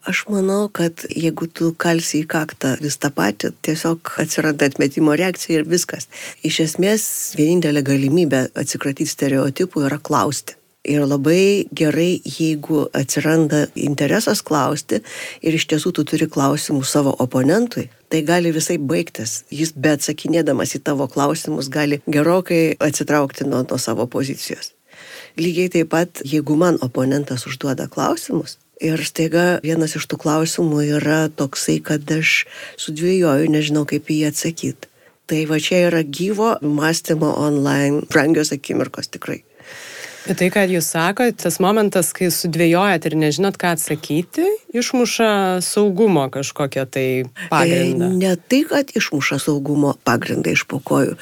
Aš 0.06 0.20
manau, 0.30 0.68
kad 0.70 1.02
jeigu 1.10 1.48
tu 1.50 1.72
kalsi 1.82 2.20
į 2.22 2.26
kaktą 2.30 2.76
vis 2.78 2.94
tą 3.02 3.08
patį, 3.10 3.48
tiesiog 3.66 4.12
atsiranda 4.22 4.68
atmetimo 4.70 5.16
reakcija 5.18 5.58
ir 5.58 5.64
viskas. 5.66 6.06
Iš 6.46 6.60
esmės, 6.62 7.06
vienintelė 7.34 7.82
galimybė 7.88 8.44
atsikratyti 8.54 9.10
stereotipų 9.10 9.82
yra 9.88 9.98
klausti. 9.98 10.54
Ir 10.86 11.02
labai 11.10 11.66
gerai, 11.74 12.20
jeigu 12.22 12.84
atsiranda 12.94 13.64
interesas 13.74 14.44
klausti 14.46 15.00
ir 15.42 15.56
iš 15.58 15.66
tiesų 15.72 15.90
tu 15.98 16.04
turi 16.06 16.28
klausimų 16.30 16.84
savo 16.86 17.16
oponentui, 17.24 17.88
tai 18.06 18.20
gali 18.28 18.52
visai 18.54 18.76
baigtis. 18.78 19.40
Jis 19.50 19.74
be 19.74 19.96
atsakinėdamas 19.96 20.76
į 20.78 20.84
tavo 20.86 21.08
klausimus 21.10 21.66
gali 21.66 21.98
gerokai 22.06 22.76
atsitraukti 22.78 23.48
nuo, 23.50 23.64
nuo 23.66 23.80
savo 23.82 24.06
pozicijos. 24.06 24.70
Lygiai 25.34 25.74
taip 25.74 25.90
pat, 25.90 26.22
jeigu 26.22 26.54
man 26.56 26.78
oponentas 26.86 27.48
užduoda 27.50 27.90
klausimus, 27.90 28.54
Ir 28.76 29.00
staiga 29.08 29.56
vienas 29.64 29.94
iš 29.96 30.04
tų 30.04 30.18
klausimų 30.20 30.82
yra 30.98 31.20
toksai, 31.32 31.78
kad 31.80 32.04
aš 32.12 32.44
sudvėjoju, 32.76 33.48
nežinau 33.48 33.86
kaip 33.88 34.10
į 34.12 34.20
jį 34.20 34.26
atsakyti. 34.28 34.90
Tai 35.26 35.38
va 35.48 35.56
čia 35.58 35.86
yra 35.88 36.02
gyvo 36.04 36.52
mąstymo 36.60 37.32
online, 37.40 38.04
brangios 38.12 38.52
akimirkos 38.52 39.08
tikrai. 39.10 39.40
Bet 40.26 40.40
tai, 40.42 40.48
ką 40.50 40.64
jūs 40.68 40.88
sakote, 40.90 41.38
tas 41.38 41.56
momentas, 41.62 42.10
kai 42.14 42.28
sudvėjojat 42.34 43.04
ir 43.06 43.14
nežinot, 43.16 43.56
ką 43.62 43.76
atsakyti, 43.76 44.44
išmuša 44.74 45.28
saugumo 45.62 46.26
kažkokią 46.34 46.84
tai 46.90 47.06
pagrindą. 47.48 48.10
E, 48.10 48.18
ne 48.18 48.32
tai, 48.36 48.64
kad 48.66 48.90
išmuša 48.90 49.38
saugumo 49.44 49.94
pagrindą 50.06 50.52
iš 50.52 50.66
pokojų, 50.68 51.14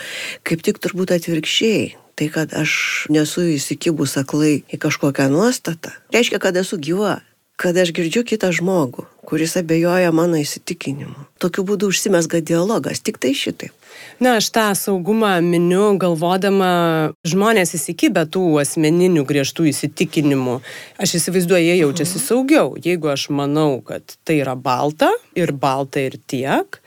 kaip 0.42 0.64
tik 0.64 0.80
turbūt 0.82 1.14
atvirkščiai. 1.18 1.92
Tai, 2.14 2.28
kad 2.30 2.52
aš 2.54 2.72
nesu 3.10 3.42
įsikibus 3.56 4.14
aklai 4.20 4.60
į 4.70 4.78
kažkokią 4.78 5.26
nuostatą, 5.32 5.90
reiškia, 6.14 6.38
kad 6.38 6.54
esu 6.60 6.78
gyva 6.78 7.16
kad 7.56 7.76
aš 7.78 7.92
girdžiu 7.94 8.24
kitą 8.26 8.50
žmogų, 8.54 9.06
kuris 9.24 9.54
abejoja 9.60 10.10
mano 10.14 10.40
įsitikinimu. 10.40 11.28
Tokiu 11.42 11.64
būdu 11.66 11.90
užsimesga 11.92 12.40
dialogas, 12.42 13.02
tik 13.04 13.20
tai 13.22 13.34
šitai. 13.38 13.70
Na, 14.18 14.36
aš 14.40 14.50
tą 14.54 14.66
saugumą 14.78 15.36
miniu 15.44 15.92
galvodama, 16.00 17.12
žmonės 17.26 17.76
įsikibę 17.78 18.24
tų 18.30 18.42
asmeninių 18.62 19.22
griežtų 19.28 19.68
įsitikinimų. 19.70 20.58
Aš 21.02 21.16
įsivaizduoju, 21.20 21.66
jie 21.68 21.76
jaučiasi 21.80 22.18
mhm. 22.18 22.24
saugiau. 22.26 22.74
Jeigu 22.82 23.10
aš 23.14 23.28
manau, 23.30 23.78
kad 23.86 24.16
tai 24.26 24.40
yra 24.42 24.56
balta 24.58 25.12
ir 25.38 25.54
balta 25.54 26.02
ir 26.02 26.18
tiek, 26.26 26.80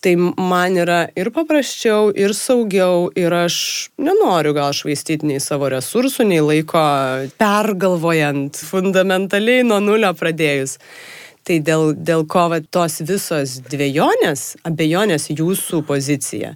tai 0.00 0.14
man 0.16 0.76
yra 0.78 1.08
ir 1.18 1.30
paprasčiau, 1.34 2.12
ir 2.14 2.34
saugiau, 2.36 3.08
ir 3.18 3.34
aš 3.34 3.90
nenoriu 3.98 4.54
gal 4.54 4.74
švaistyti 4.76 5.26
nei 5.26 5.40
savo 5.42 5.70
resursų, 5.72 6.28
nei 6.30 6.42
laiko 6.44 6.82
pergalvojant 7.40 8.60
fundamentaliai 8.70 9.66
nuo 9.66 9.80
nulio 9.82 10.12
pradėjus. 10.18 10.78
Tai 11.48 11.56
dėl, 11.64 11.94
dėl 11.96 12.26
ko 12.28 12.44
va, 12.52 12.60
tos 12.60 13.00
visos 13.08 13.56
dviejonės, 13.72 14.58
abejonės 14.68 15.30
jūsų 15.32 15.80
pozicija? 15.88 16.54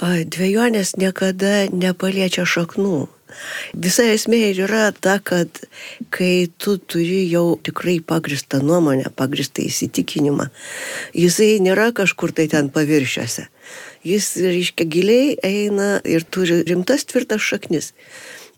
Dviejonės 0.00 0.96
niekada 0.96 1.68
nepaliečia 1.74 2.46
šaknų. 2.48 3.06
Visa 3.76 4.06
esmė 4.08 4.40
ir 4.50 4.62
yra 4.66 4.88
ta, 4.92 5.18
kad 5.20 5.60
kai 6.14 6.48
tu 6.58 6.76
turi 6.78 7.24
jau 7.30 7.58
tikrai 7.64 7.98
pagristą 8.00 8.60
nuomonę, 8.64 9.12
pagristą 9.16 9.64
įsitikinimą, 9.66 10.48
jisai 11.16 11.58
nėra 11.64 11.90
kažkur 11.96 12.32
tai 12.32 12.48
ten 12.52 12.72
paviršiuose. 12.74 13.48
Jis, 14.06 14.32
reiškia, 14.40 14.86
giliai 14.88 15.32
eina 15.44 15.98
ir 16.06 16.24
turi 16.24 16.62
rimtas 16.68 17.04
tvirtas 17.08 17.42
šaknis. 17.44 17.92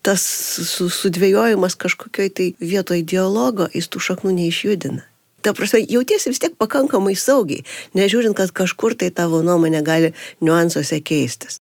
Tas 0.06 0.22
su, 0.24 0.88
sudvėjojimas 0.88 1.76
kažkokioj 1.80 2.30
tai 2.36 2.46
vietoj 2.60 3.02
dialogo, 3.04 3.66
jis 3.74 3.90
tų 3.92 4.00
šaknų 4.06 4.36
neišjudina. 4.38 5.04
Ta 5.40 5.52
prasme, 5.56 5.80
jautiesi 5.88 6.32
vis 6.32 6.40
tiek 6.40 6.56
pakankamai 6.60 7.14
saugiai, 7.16 7.64
nežiūrint, 7.96 8.36
kad 8.36 8.52
kažkur 8.52 8.96
tai 9.00 9.08
tavo 9.12 9.40
nuomonė 9.44 9.80
gali 9.84 10.12
niuansuose 10.44 11.00
keistis. 11.00 11.60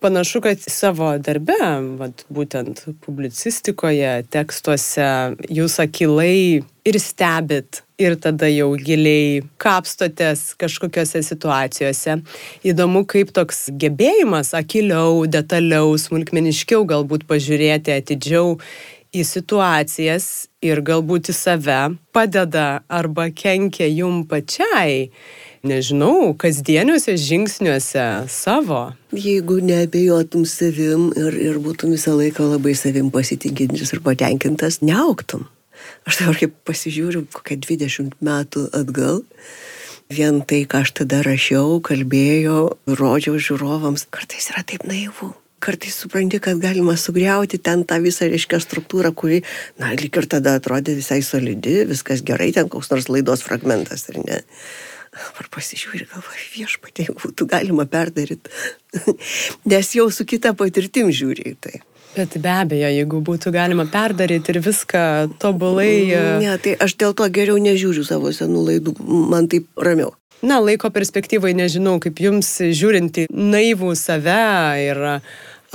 Panašu, 0.00 0.40
kad 0.40 0.58
savo 0.64 1.10
darbe, 1.20 1.58
vat, 2.00 2.22
būtent 2.32 2.86
publicistikoje, 3.04 4.22
tekstuose, 4.32 5.08
jūs 5.52 5.74
akilai 5.82 6.62
ir 6.88 6.98
stebit, 7.04 7.82
ir 8.00 8.16
tada 8.16 8.48
jau 8.48 8.70
giliai 8.80 9.42
kapstotės 9.60 10.54
kažkokiose 10.60 11.20
situacijose. 11.26 12.16
Įdomu, 12.64 13.04
kaip 13.04 13.34
toks 13.36 13.66
gebėjimas 13.82 14.54
akiliau, 14.56 15.26
detaliau, 15.28 15.92
smulkmeniškiau 16.00 16.88
galbūt 16.88 17.28
pažiūrėti 17.28 17.92
atidžiau 18.00 18.56
į 19.12 19.26
situacijas 19.26 20.48
ir 20.64 20.80
galbūt 20.86 21.28
į 21.28 21.36
save 21.36 21.78
padeda 22.14 22.80
arba 22.88 23.28
kenkia 23.34 23.88
jum 23.90 24.22
pačiai 24.30 25.10
nežinau, 25.66 26.32
kasdieniuose 26.40 27.16
žingsniuose 27.20 28.04
savo. 28.32 28.90
Jeigu 29.12 29.60
neabejotum 29.64 30.46
savim 30.48 31.10
ir, 31.16 31.36
ir 31.36 31.58
būtum 31.62 31.94
visą 31.94 32.14
laiką 32.16 32.46
labai 32.54 32.74
savim 32.78 33.10
pasitikintis 33.12 33.92
ir 33.94 34.04
patenkintas, 34.04 34.80
neauktum. 34.84 35.48
Aš 36.08 36.22
dabar 36.22 36.38
kaip 36.40 36.56
pasižiūriu, 36.68 37.26
kokią 37.34 37.60
20 37.66 38.16
metų 38.24 38.66
atgal, 38.76 39.20
vien 40.12 40.40
tai, 40.42 40.64
ką 40.68 40.82
aš 40.84 40.94
tada 41.02 41.20
rašiau, 41.26 41.78
kalbėjau, 41.84 42.62
rodžiau 42.88 43.36
žiūrovams, 43.36 44.08
kartais 44.12 44.50
yra 44.52 44.64
taip 44.66 44.86
naivu. 44.88 45.34
Kartais 45.60 45.92
supranti, 45.92 46.38
kad 46.40 46.56
galima 46.56 46.94
sugriauti 46.96 47.58
ten 47.60 47.82
tą 47.84 47.98
visą 48.00 48.30
reiškia 48.32 48.62
struktūrą, 48.64 49.12
kuri, 49.12 49.42
na, 49.80 49.92
lik 49.92 50.16
ir 50.16 50.24
tada 50.24 50.54
atrodė 50.56 50.94
visai 50.96 51.20
solidi, 51.20 51.82
viskas 51.90 52.24
gerai, 52.24 52.48
ten 52.56 52.70
koks 52.72 52.88
nors 52.88 53.10
laidos 53.12 53.44
fragmentas, 53.44 54.06
ar 54.08 54.22
ne. 54.24 54.40
Ar 55.40 55.48
pasižiūri, 55.52 56.06
galvoju, 56.10 56.46
viešpatie, 56.54 57.10
būtų 57.16 57.46
galima 57.50 57.86
perdaryti. 57.90 58.52
Nes 59.70 59.94
jau 59.96 60.08
su 60.14 60.26
kita 60.28 60.54
patirtim 60.58 61.12
žiūri 61.14 61.52
į 61.52 61.56
tai. 61.60 61.80
Bet 62.16 62.34
be 62.42 62.50
abejo, 62.50 62.88
jeigu 62.90 63.20
būtų 63.22 63.52
galima 63.54 63.84
perdaryti 63.86 64.50
ir 64.50 64.58
viską 64.64 65.02
tobulai. 65.42 65.92
E, 66.10 66.22
ne, 66.42 66.56
tai 66.62 66.74
aš 66.74 66.96
dėl 66.98 67.14
to 67.14 67.28
geriau 67.30 67.60
nežiūriu 67.62 68.02
savo 68.06 68.32
senų 68.34 68.64
laidų, 68.66 68.96
man 69.30 69.46
taip 69.50 69.68
ramiau. 69.78 70.16
Na, 70.40 70.56
laiko 70.56 70.88
perspektyvai 70.88 71.52
nežinau, 71.52 71.98
kaip 72.00 72.18
jums 72.24 72.48
žiūrinti 72.64 73.26
naivų 73.28 73.92
save 73.98 74.40
ir 74.80 75.00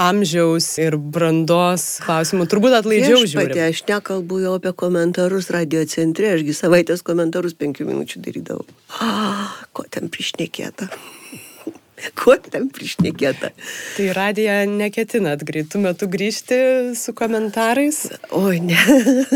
amžiaus 0.02 0.68
ir 0.82 0.98
brandos 0.98 1.86
klausimų. 2.06 2.48
Turbūt 2.52 2.78
atlaidžiau 2.82 3.24
žiūriu. 3.30 3.60
Aš 3.70 3.86
nekalbu 3.90 4.42
jau 4.44 4.56
apie 4.60 4.74
komentarus 4.76 5.52
radio 5.56 5.86
centre, 5.90 6.34
ašgi 6.36 6.56
savaitės 6.58 7.06
komentarus 7.06 7.56
penkių 7.60 7.88
minučių 7.92 8.24
darydavau. 8.26 8.68
Ah, 9.00 9.56
ko 9.76 9.88
ten 9.90 10.12
priešnekėta. 10.12 10.90
Ko 12.20 12.36
ten 12.36 12.68
priešnekėta? 12.76 13.54
Tai 13.96 14.08
radiją 14.18 14.58
neketinat 14.68 15.46
greitų 15.48 15.80
metų 15.86 16.10
grįžti 16.12 16.60
su 17.00 17.16
komentarais? 17.16 18.02
Oi, 18.36 18.60
ne. 18.60 18.76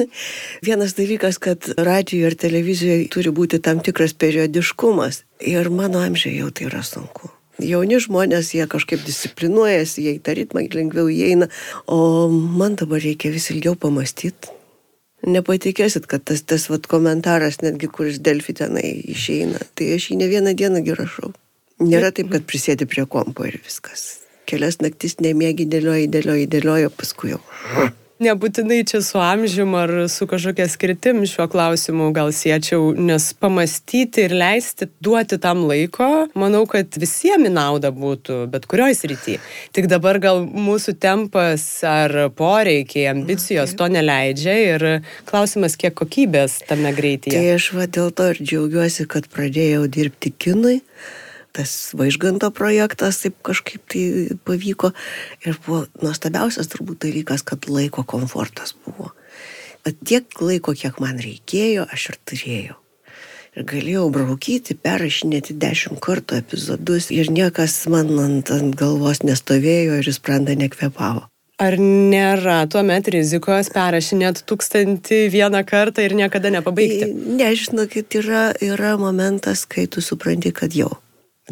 Vienas 0.68 0.94
dalykas, 1.00 1.40
kad 1.40 1.72
radijoje 1.80 2.34
ir 2.34 2.38
televizijoje 2.44 3.10
turi 3.16 3.32
būti 3.32 3.64
tam 3.64 3.80
tikras 3.80 4.14
periodiškumas. 4.20 5.24
Ir 5.40 5.72
mano 5.72 6.04
amžiai 6.04 6.42
jau 6.42 6.52
tai 6.52 6.68
yra 6.68 6.84
sunku 6.84 7.32
jauni 7.64 8.00
žmonės, 8.02 8.54
jie 8.56 8.68
kažkaip 8.70 9.04
disciplinuojasi, 9.06 10.06
jie 10.06 10.16
į 10.18 10.24
tą 10.26 10.36
ritmą 10.38 10.66
lengviau 10.74 11.10
įeina, 11.12 11.50
o 11.88 12.30
man 12.30 12.78
dabar 12.80 13.04
reikia 13.04 13.34
vis 13.34 13.50
ilgiau 13.54 13.76
pamastyti. 13.80 14.56
Nepatikėsit, 15.28 16.08
kad 16.08 16.24
tas, 16.24 16.46
tas 16.48 16.70
vat, 16.72 16.88
komentaras, 16.88 17.60
netgi 17.60 17.90
kuris 17.92 18.22
Delfi 18.24 18.56
tenai 18.56 18.94
išeina, 19.12 19.60
tai 19.76 19.92
aš 19.98 20.12
jį 20.12 20.20
ne 20.22 20.30
vieną 20.32 20.56
dieną 20.56 20.84
rašau. 20.96 21.34
Nėra 21.84 22.12
taip, 22.16 22.32
kad 22.32 22.48
prisėdi 22.48 22.88
prie 22.88 23.06
kompo 23.08 23.48
ir 23.48 23.60
viskas. 23.64 24.24
Kelias 24.48 24.80
naktis 24.84 25.20
nemėgi 25.24 25.68
dėlioji, 25.70 26.08
dėlioji, 26.12 26.48
dėlioji, 26.52 26.92
paskui 26.96 27.36
jau 27.36 27.42
nebūtinai 28.24 28.82
čia 28.88 29.00
su 29.06 29.20
amžium 29.24 29.76
ar 29.80 29.92
su 30.12 30.28
kažkokia 30.28 30.68
skirtim 30.70 31.22
šiuo 31.28 31.48
klausimu 31.52 32.10
gal 32.16 32.32
siečiau, 32.36 32.92
nes 32.96 33.30
pamastyti 33.40 34.26
ir 34.28 34.36
leisti 34.36 34.90
duoti 35.04 35.40
tam 35.42 35.64
laiko, 35.70 36.28
manau, 36.40 36.66
kad 36.70 37.00
visiems 37.00 37.48
į 37.50 37.54
naudą 37.56 37.94
būtų, 37.96 38.42
bet 38.52 38.68
kurioj 38.70 38.98
srity. 39.00 39.38
Tik 39.76 39.88
dabar 39.92 40.20
gal 40.24 40.44
mūsų 40.44 40.98
tempas 41.00 41.64
ar 41.88 42.16
poreikiai, 42.36 43.08
ambicijos 43.14 43.78
to 43.80 43.88
neleidžia 43.92 44.58
ir 44.74 44.88
klausimas, 45.30 45.80
kiek 45.80 45.96
kokybės 45.96 46.60
tame 46.68 46.92
greityje. 46.96 47.40
Tai 47.40 47.56
aš 47.56 47.72
va 47.78 47.88
dėl 47.88 48.12
to 48.12 48.30
ir 48.34 48.44
džiaugiuosi, 48.44 49.08
kad 49.10 49.32
pradėjau 49.32 49.88
dirbti 49.88 50.36
kinui 50.36 50.80
tas 51.56 51.92
vaižganto 51.98 52.50
projektas 52.56 53.22
taip 53.24 53.38
kažkaip 53.46 53.86
tai 53.92 54.04
pavyko. 54.48 54.92
Ir 55.46 55.58
buvo 55.66 55.86
nuostabiausias 56.04 56.70
turbūt 56.72 57.06
dalykas, 57.08 57.46
kad 57.46 57.70
laiko 57.70 58.04
komfortas 58.04 58.76
buvo. 58.86 59.14
At 59.88 59.98
tiek 60.06 60.28
laiko, 60.44 60.76
kiek 60.76 61.00
man 61.02 61.22
reikėjo, 61.24 61.88
aš 61.90 62.12
ir 62.12 62.22
turėjau. 62.30 62.78
Ir 63.58 63.66
galėjau 63.66 64.06
braukyti, 64.14 64.76
perrašinėti 64.78 65.56
dešimt 65.58 66.00
kartų 66.06 66.38
epizodus 66.38 67.10
ir 67.12 67.32
niekas 67.34 67.82
man 67.90 68.14
ant, 68.22 68.52
ant 68.54 68.78
galvos 68.78 69.24
nestovėjo 69.26 69.98
ir 70.00 70.10
jis 70.12 70.22
pranda 70.22 70.54
nekvepavo. 70.56 71.26
Ar 71.60 71.76
nėra 71.76 72.62
tuomet 72.72 73.10
rizikos 73.12 73.68
perrašinėti 73.74 74.46
tūkstantį 74.48 75.18
vieną 75.34 75.66
kartą 75.68 76.06
ir 76.06 76.16
niekada 76.16 76.54
nepabaigti? 76.56 77.10
Nežinokit, 77.36 78.16
yra, 78.22 78.46
yra 78.64 78.94
momentas, 79.02 79.66
kai 79.68 79.84
tu 79.92 80.00
supranti, 80.00 80.54
kad 80.56 80.78
jau. 80.78 80.94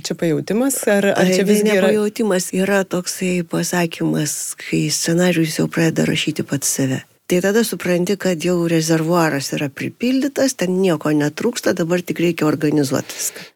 Čia 0.04 0.16
pajautimas, 0.20 0.77
ar, 0.92 1.10
ar 1.18 1.30
čia 1.32 1.46
visgi 1.48 1.74
yra? 1.74 1.89
Pajautimas 1.89 2.51
yra 2.54 2.84
toksai 2.86 3.42
pasakymas, 3.50 4.56
kai 4.62 4.88
scenarius 4.94 5.58
jau 5.58 5.68
pradeda 5.72 6.06
rašyti 6.10 6.46
pats 6.48 6.70
save. 6.77 7.01
Tai 7.27 7.42
tada 7.44 7.63
supranti, 7.68 8.16
kad 8.16 8.39
jau 8.46 8.60
rezervuaras 8.72 9.51
yra 9.58 9.68
pripildytas, 9.74 10.56
ten 10.62 10.77
nieko 10.80 11.12
netrūksta, 11.12 11.74
dabar 11.75 12.06
tik 12.06 12.22
reikia 12.24 12.48
organizuoti 12.48 13.18
viską. 13.18 13.48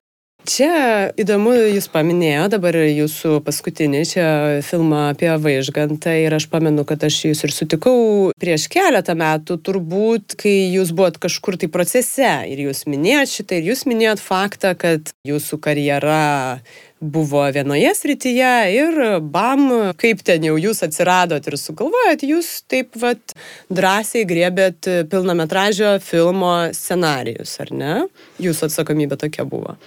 Čia 0.41 1.11
įdomu, 1.21 1.51
jūs 1.53 1.85
paminėjo 1.93 2.47
dabar 2.49 2.73
jūsų 2.81 3.43
paskutinį 3.45 3.99
čia 4.09 4.25
filmą 4.65 5.11
apie 5.11 5.29
Vaižgantą 5.37 6.15
ir 6.17 6.33
aš 6.33 6.47
pamenu, 6.49 6.81
kad 6.87 7.03
aš 7.05 7.19
jūs 7.27 7.43
ir 7.45 7.53
sutikau 7.53 7.93
prieš 8.41 8.65
keletą 8.73 9.13
metų, 9.19 9.59
turbūt, 9.61 10.33
kai 10.41 10.55
jūs 10.73 10.95
buvot 10.97 11.21
kažkur 11.21 11.59
tai 11.61 11.69
procese 11.69 12.31
ir 12.49 12.65
jūs 12.65 12.87
minėjot 12.89 13.35
šitą 13.35 13.61
ir 13.61 13.69
jūs 13.69 13.85
minėjot 13.85 14.25
faktą, 14.25 14.73
kad 14.73 15.13
jūsų 15.29 15.61
karjera 15.61 16.57
buvo 17.01 17.45
vienoje 17.53 17.93
srityje 18.01 18.51
ir 18.73 19.01
bam, 19.21 19.93
kaip 19.93 20.25
ten 20.25 20.49
jau 20.49 20.57
jūs 20.57 20.81
atsiradot 20.89 21.45
ir 21.45 21.61
sugalvojot, 21.61 22.25
jūs 22.25 22.53
taip 22.65 22.97
vat 22.97 23.37
drąsiai 23.69 24.25
griebėt 24.25 24.89
pilnametražio 25.13 25.99
filmo 26.01 26.71
scenarijus, 26.73 27.59
ar 27.61 27.73
ne? 27.73 27.97
Jūsų 28.41 28.71
atsakomybė 28.71 29.21
tokia 29.21 29.45
buvo. 29.45 29.77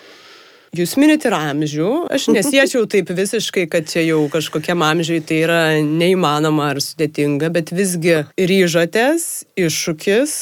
Jūs 0.75 0.97
minit 0.99 1.23
ir 1.28 1.35
amžių. 1.37 1.88
Aš 2.11 2.28
nesiečiau 2.35 2.87
taip 2.93 3.11
visiškai, 3.14 3.69
kad 3.71 3.87
čia 3.90 4.02
jau 4.09 4.25
kažkokiam 4.33 4.83
amžiui 4.83 5.21
tai 5.23 5.43
yra 5.45 5.61
neįmanoma 5.87 6.73
ar 6.73 6.81
sudėtinga, 6.83 7.52
bet 7.54 7.71
visgi 7.75 8.25
ryžotės, 8.35 9.45
iššūkis, 9.54 10.33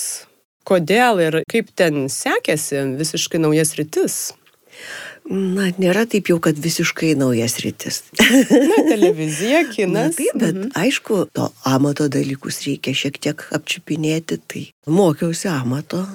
kodėl 0.68 1.20
ir 1.26 1.40
kaip 1.52 1.74
ten 1.76 2.06
sekėsi 2.12 2.86
visiškai 2.96 3.42
naujas 3.42 3.74
rytis. 3.76 4.22
Na, 5.28 5.68
nėra 5.78 6.02
taip 6.10 6.32
jau, 6.32 6.40
kad 6.42 6.56
visiškai 6.58 7.12
naujas 7.20 7.60
rytis. 7.62 8.02
Na, 8.72 8.80
televizija, 8.88 9.62
kinas. 9.68 10.16
Na, 10.16 10.16
taip, 10.16 10.34
bet 10.34 10.56
mhm. 10.56 10.72
aišku, 10.80 11.22
to 11.36 11.52
amato 11.68 12.08
dalykus 12.10 12.64
reikia 12.64 12.96
šiek 12.96 13.20
tiek 13.22 13.46
apčiupinėti, 13.54 14.40
tai 14.48 14.66
mokiausi 14.88 15.52
amato 15.52 16.06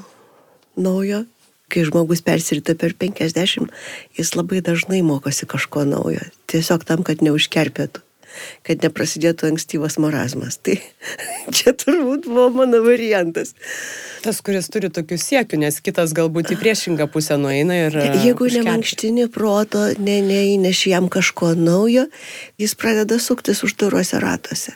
naujo 0.77 1.23
kai 1.71 1.85
žmogus 1.87 2.23
persirita 2.25 2.75
per 2.79 2.95
50, 2.95 3.71
jis 4.17 4.35
labai 4.35 4.63
dažnai 4.65 5.03
mokosi 5.05 5.47
kažko 5.49 5.85
naujo. 5.87 6.23
Tiesiog 6.47 6.85
tam, 6.87 7.03
kad 7.07 7.23
neužkerpėtų, 7.25 8.03
kad 8.67 8.85
neprasidėtų 8.85 9.51
ankstyvas 9.51 9.97
marazmas. 10.01 10.59
Tai 10.63 10.77
čia 11.57 11.75
turbūt 11.75 12.29
buvo 12.29 12.47
mano 12.61 12.81
variantas. 12.85 13.53
Tas, 14.23 14.39
kuris 14.43 14.71
turi 14.73 14.89
tokių 14.93 15.19
siekių, 15.21 15.61
nes 15.67 15.79
kitas 15.83 16.15
galbūt 16.17 16.55
į 16.55 16.59
priešingą 16.63 17.09
pusę 17.11 17.37
nueina 17.41 17.83
ir... 17.87 17.99
Jeigu 18.23 18.49
nemankštini 18.57 19.27
proto, 19.33 19.89
ne, 19.99 20.19
neįneši 20.25 20.95
jam 20.95 21.11
kažko 21.11 21.53
naujo, 21.59 22.07
jis 22.59 22.75
pradeda 22.79 23.19
suktis 23.21 23.63
uždaruose 23.67 24.23
ratuose. 24.23 24.75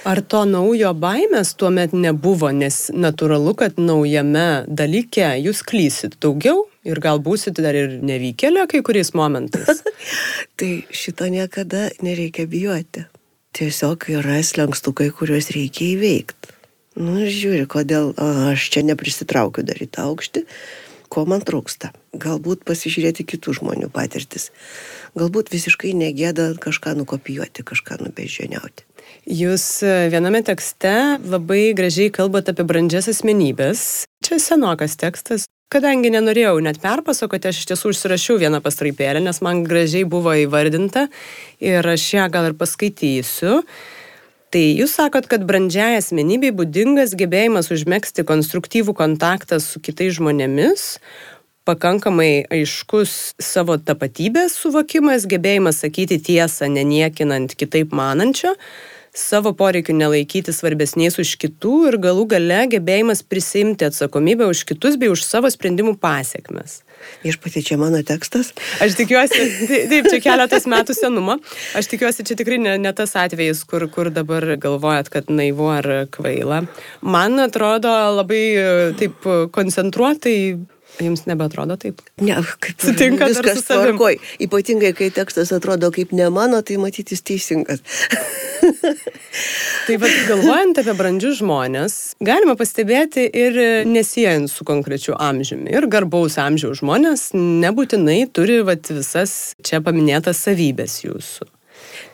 Ar 0.00 0.22
to 0.24 0.46
naujo 0.48 0.94
baimės 0.96 1.52
tuomet 1.60 1.92
nebuvo, 1.92 2.48
nes 2.56 2.86
natūralu, 2.94 3.52
kad 3.58 3.76
naujame 3.76 4.64
dalyke 4.64 5.26
jūs 5.42 5.60
klysit 5.66 6.16
daugiau 6.24 6.62
ir 6.88 7.00
gal 7.04 7.20
būsit 7.20 7.60
dar 7.60 7.76
ir 7.76 7.98
nevykėlė 8.00 8.64
kai 8.70 8.80
kuriais 8.86 9.12
momentais? 9.12 9.82
tai 10.58 10.70
šito 10.88 11.28
niekada 11.28 11.90
nereikia 12.00 12.48
bijoti. 12.48 13.04
Tiesiog 13.52 14.08
yra 14.14 14.40
slengstukai, 14.46 15.10
kuriuos 15.12 15.50
reikia 15.52 15.90
įveikti. 15.92 16.56
Nu, 17.00 17.20
žiūri, 17.28 17.66
kodėl 17.70 18.14
aš 18.16 18.70
čia 18.72 18.86
neprisitraukiu 18.86 19.66
dar 19.68 19.78
į 19.84 19.90
tą 19.92 20.08
aukštį, 20.08 20.46
ko 21.12 21.26
man 21.28 21.44
trūksta. 21.44 21.92
Galbūt 22.16 22.64
pasižiūrėti 22.66 23.26
kitų 23.34 23.60
žmonių 23.60 23.90
patirtis. 23.92 24.48
Galbūt 25.18 25.52
visiškai 25.52 25.92
negėda 25.98 26.54
kažką 26.62 26.96
nukopijuoti, 27.02 27.66
kažką 27.66 28.00
nubeždžioniauti. 28.06 28.89
Jūs 29.30 29.64
e, 29.86 30.08
viename 30.10 30.40
tekste 30.42 31.20
labai 31.22 31.70
gražiai 31.78 32.10
kalbate 32.10 32.50
apie 32.50 32.64
brandžias 32.66 33.06
asmenybės. 33.12 33.82
Čia 34.26 34.40
senokas 34.42 34.98
tekstas. 34.98 35.44
Kadangi 35.70 36.10
nenorėjau 36.10 36.56
net 36.66 36.80
perpasakoti, 36.82 37.52
aš 37.52 37.60
iš 37.60 37.68
tiesų 37.70 37.92
užsirašiau 37.92 38.40
vieną 38.42 38.58
pastraipėlę, 38.64 39.22
nes 39.22 39.38
man 39.46 39.62
gražiai 39.62 40.02
buvo 40.02 40.34
įvardinta 40.34 41.06
ir 41.62 41.86
aš 41.86 42.08
ją 42.16 42.26
gal 42.34 42.50
ir 42.50 42.58
paskaitysiu. 42.58 43.60
Tai 44.50 44.66
jūs 44.66 44.98
sakot, 44.98 45.30
kad 45.30 45.46
brandžiai 45.46 46.00
asmenybei 46.00 46.50
būdingas 46.50 47.14
gebėjimas 47.14 47.70
užmėgsti 47.70 48.26
konstruktyvų 48.26 48.98
kontaktą 48.98 49.62
su 49.62 49.78
kitais 49.78 50.18
žmonėmis, 50.18 50.96
pakankamai 51.70 52.48
aiškus 52.50 53.36
savo 53.38 53.78
tapatybės 53.78 54.58
suvokimas, 54.58 55.30
gebėjimas 55.30 55.84
sakyti 55.86 56.18
tiesą, 56.18 56.66
neniekinant 56.66 57.54
kitaip 57.54 57.94
manančio, 57.94 58.58
savo 59.16 59.52
poreikių 59.56 59.94
nelaikyti 59.96 60.52
svarbesniais 60.54 61.18
už 61.18 61.34
kitų 61.42 61.74
ir 61.90 61.98
galų 62.02 62.26
gale 62.30 62.60
gebėjimas 62.70 63.24
prisimti 63.26 63.88
atsakomybę 63.88 64.46
už 64.50 64.62
kitus 64.68 64.98
bei 65.00 65.10
už 65.10 65.24
savo 65.26 65.50
sprendimų 65.50 65.96
pasiekmes. 66.00 66.80
Išpati 67.26 67.62
čia 67.64 67.78
mano 67.80 68.02
tekstas. 68.06 68.52
Aš 68.84 68.94
tikiuosi, 68.98 69.40
taip, 69.90 70.10
čia 70.12 70.20
keletas 70.22 70.68
metų 70.70 70.94
senumo. 70.94 71.38
Aš 71.78 71.88
tikiuosi, 71.90 72.26
čia 72.28 72.36
tikrai 72.38 72.60
ne, 72.62 72.76
ne 72.78 72.92
tas 72.96 73.16
atvejis, 73.18 73.64
kur, 73.68 73.88
kur 73.92 74.12
dabar 74.14 74.44
galvojat, 74.60 75.08
kad 75.12 75.32
naivu 75.32 75.70
ar 75.72 75.88
kvaila. 76.12 76.64
Man 77.00 77.40
atrodo 77.42 77.94
labai 78.20 78.44
taip 79.00 79.26
koncentruotai 79.56 80.36
Jums 81.00 81.24
nebeatrodo 81.28 81.76
taip? 81.80 82.02
Ne, 82.20 82.36
kaip 82.62 82.82
sutinka 82.82 83.28
viskas 83.30 83.64
tvarkoj. 83.68 84.18
Ypatingai, 84.44 84.92
kai 84.96 85.10
tekstas 85.14 85.52
atrodo 85.56 85.90
kaip 85.94 86.12
ne 86.16 86.28
mano, 86.32 86.60
tai 86.66 86.76
matytis 86.80 87.22
teisingas. 87.26 87.82
tai 89.86 89.96
vad, 90.00 90.16
galvojant 90.28 90.80
apie 90.82 90.94
brandžius 90.98 91.40
žmonės, 91.40 91.96
galima 92.24 92.56
pastebėti 92.60 93.24
ir 93.26 93.60
nesijant 93.88 94.52
su 94.52 94.66
konkrečiu 94.68 95.16
amžiumi. 95.20 95.72
Ir 95.72 95.88
garbaus 95.92 96.36
amžiaus 96.40 96.82
žmonės 96.82 97.30
nebūtinai 97.36 98.24
turi 98.34 98.60
vat, 98.66 98.92
visas 98.92 99.54
čia 99.66 99.82
paminėtas 99.84 100.44
savybės 100.48 101.00
jūsų. 101.06 101.48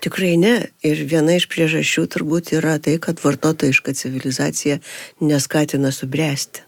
Tikrai 0.05 0.37
ne. 0.39 0.55
Ir 0.87 1.03
viena 1.11 1.37
iš 1.41 1.49
priežasčių 1.51 2.07
turbūt 2.15 2.55
yra 2.57 2.77
tai, 2.83 2.99
kad 3.03 3.21
vartotojiška 3.25 3.97
civilizacija 3.99 4.79
neskatina 5.25 5.93
subręsti 5.95 6.66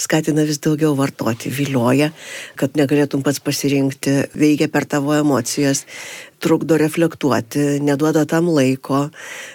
skatina 0.00 0.46
vis 0.48 0.60
daugiau 0.62 0.94
vartoti, 0.98 1.52
vilioja, 1.52 2.10
kad 2.60 2.78
negalėtum 2.78 3.24
pats 3.26 3.42
pasirinkti, 3.44 4.16
veikia 4.38 4.70
per 4.72 4.88
tavo 4.88 5.14
emocijas, 5.16 5.84
trukdo 6.40 6.76
reflektuoti, 6.80 7.80
neduoda 7.84 8.24
tam 8.24 8.48
laiko. 8.48 9.10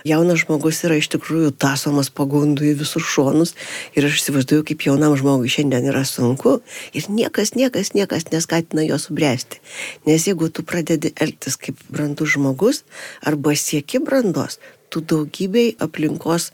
Jaunas 0.05 0.43
žmogus 0.43 0.83
yra 0.85 0.99
iš 0.99 1.09
tikrųjų 1.15 1.55
tasomas 1.57 2.11
pagundų 2.13 2.69
į 2.71 2.75
visus 2.83 3.07
šonus 3.09 3.55
ir 3.97 4.05
aš 4.05 4.19
įsivaizduoju, 4.21 4.67
kaip 4.69 4.85
jaunam 4.85 5.17
žmogui 5.17 5.51
šiandien 5.51 5.89
yra 5.89 6.05
sunku 6.07 6.59
ir 6.93 7.09
niekas, 7.09 7.55
niekas, 7.57 7.95
niekas 7.97 8.29
neskatina 8.31 8.85
jo 8.85 8.99
subręsti. 9.01 9.61
Nes 10.05 10.29
jeigu 10.29 10.51
tu 10.53 10.65
pradedi 10.67 11.13
elgtis 11.17 11.57
kaip 11.57 11.81
brandus 11.89 12.35
žmogus 12.37 12.83
arba 13.25 13.57
sieki 13.57 14.03
brandos, 14.05 14.59
tu 14.89 15.01
daugybei 15.01 15.73
aplinkos 15.81 16.51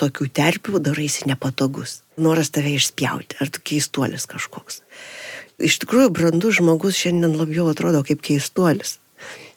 tokių 0.00 0.30
terpių 0.30 0.80
daraisi 0.86 1.26
nepatogus. 1.28 2.01
Noras 2.22 2.52
tave 2.54 2.74
išspjauti, 2.76 3.38
ar 3.42 3.50
tu 3.52 3.62
keistuolis 3.66 4.28
kažkoks. 4.30 4.82
Iš 5.62 5.78
tikrųjų, 5.84 6.10
brandus 6.14 6.58
žmogus 6.58 6.98
šiandien 6.98 7.36
labiau 7.38 7.68
atrodo 7.70 8.02
kaip 8.06 8.22
keistuolis. 8.24 8.98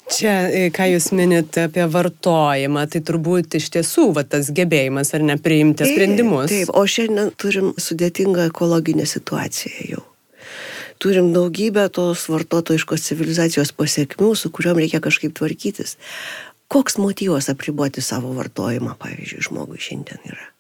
Čia, 0.06 0.34
e, 0.54 0.66
ką 0.70 0.86
jūs 0.92 1.10
minite 1.18 1.64
apie 1.66 1.86
vartojimą, 1.90 2.84
tai 2.94 3.02
turbūt 3.02 3.58
iš 3.58 3.72
tiesų 3.74 4.12
va, 4.14 4.22
tas 4.22 4.52
gebėjimas 4.54 5.16
ar 5.18 5.26
nepriimti 5.26 5.88
sprendimus. 5.90 6.52
Taip, 6.52 6.74
o 6.78 6.84
šiandien 6.86 7.32
turim 7.42 7.72
sudėtingą 7.82 8.52
ekologinę 8.52 9.08
situaciją 9.10 9.90
jau. 9.96 10.04
Turim 11.02 11.34
daugybę 11.34 11.88
tos 11.94 12.30
vartotojiškos 12.32 13.10
civilizacijos 13.10 13.74
pasiekmių, 13.76 14.32
su 14.38 14.54
kuriuom 14.54 14.80
reikia 14.84 15.02
kažkaip 15.04 15.34
tvarkytis. 15.36 15.98
Koks 16.72 17.00
motyvas 17.02 17.50
apriboti 17.50 18.02
savo 18.06 18.32
vartojimą, 18.38 18.96
pavyzdžiui, 19.02 19.48
žmogui 19.50 19.82
šiandien 19.82 20.22
yra? 20.30 20.55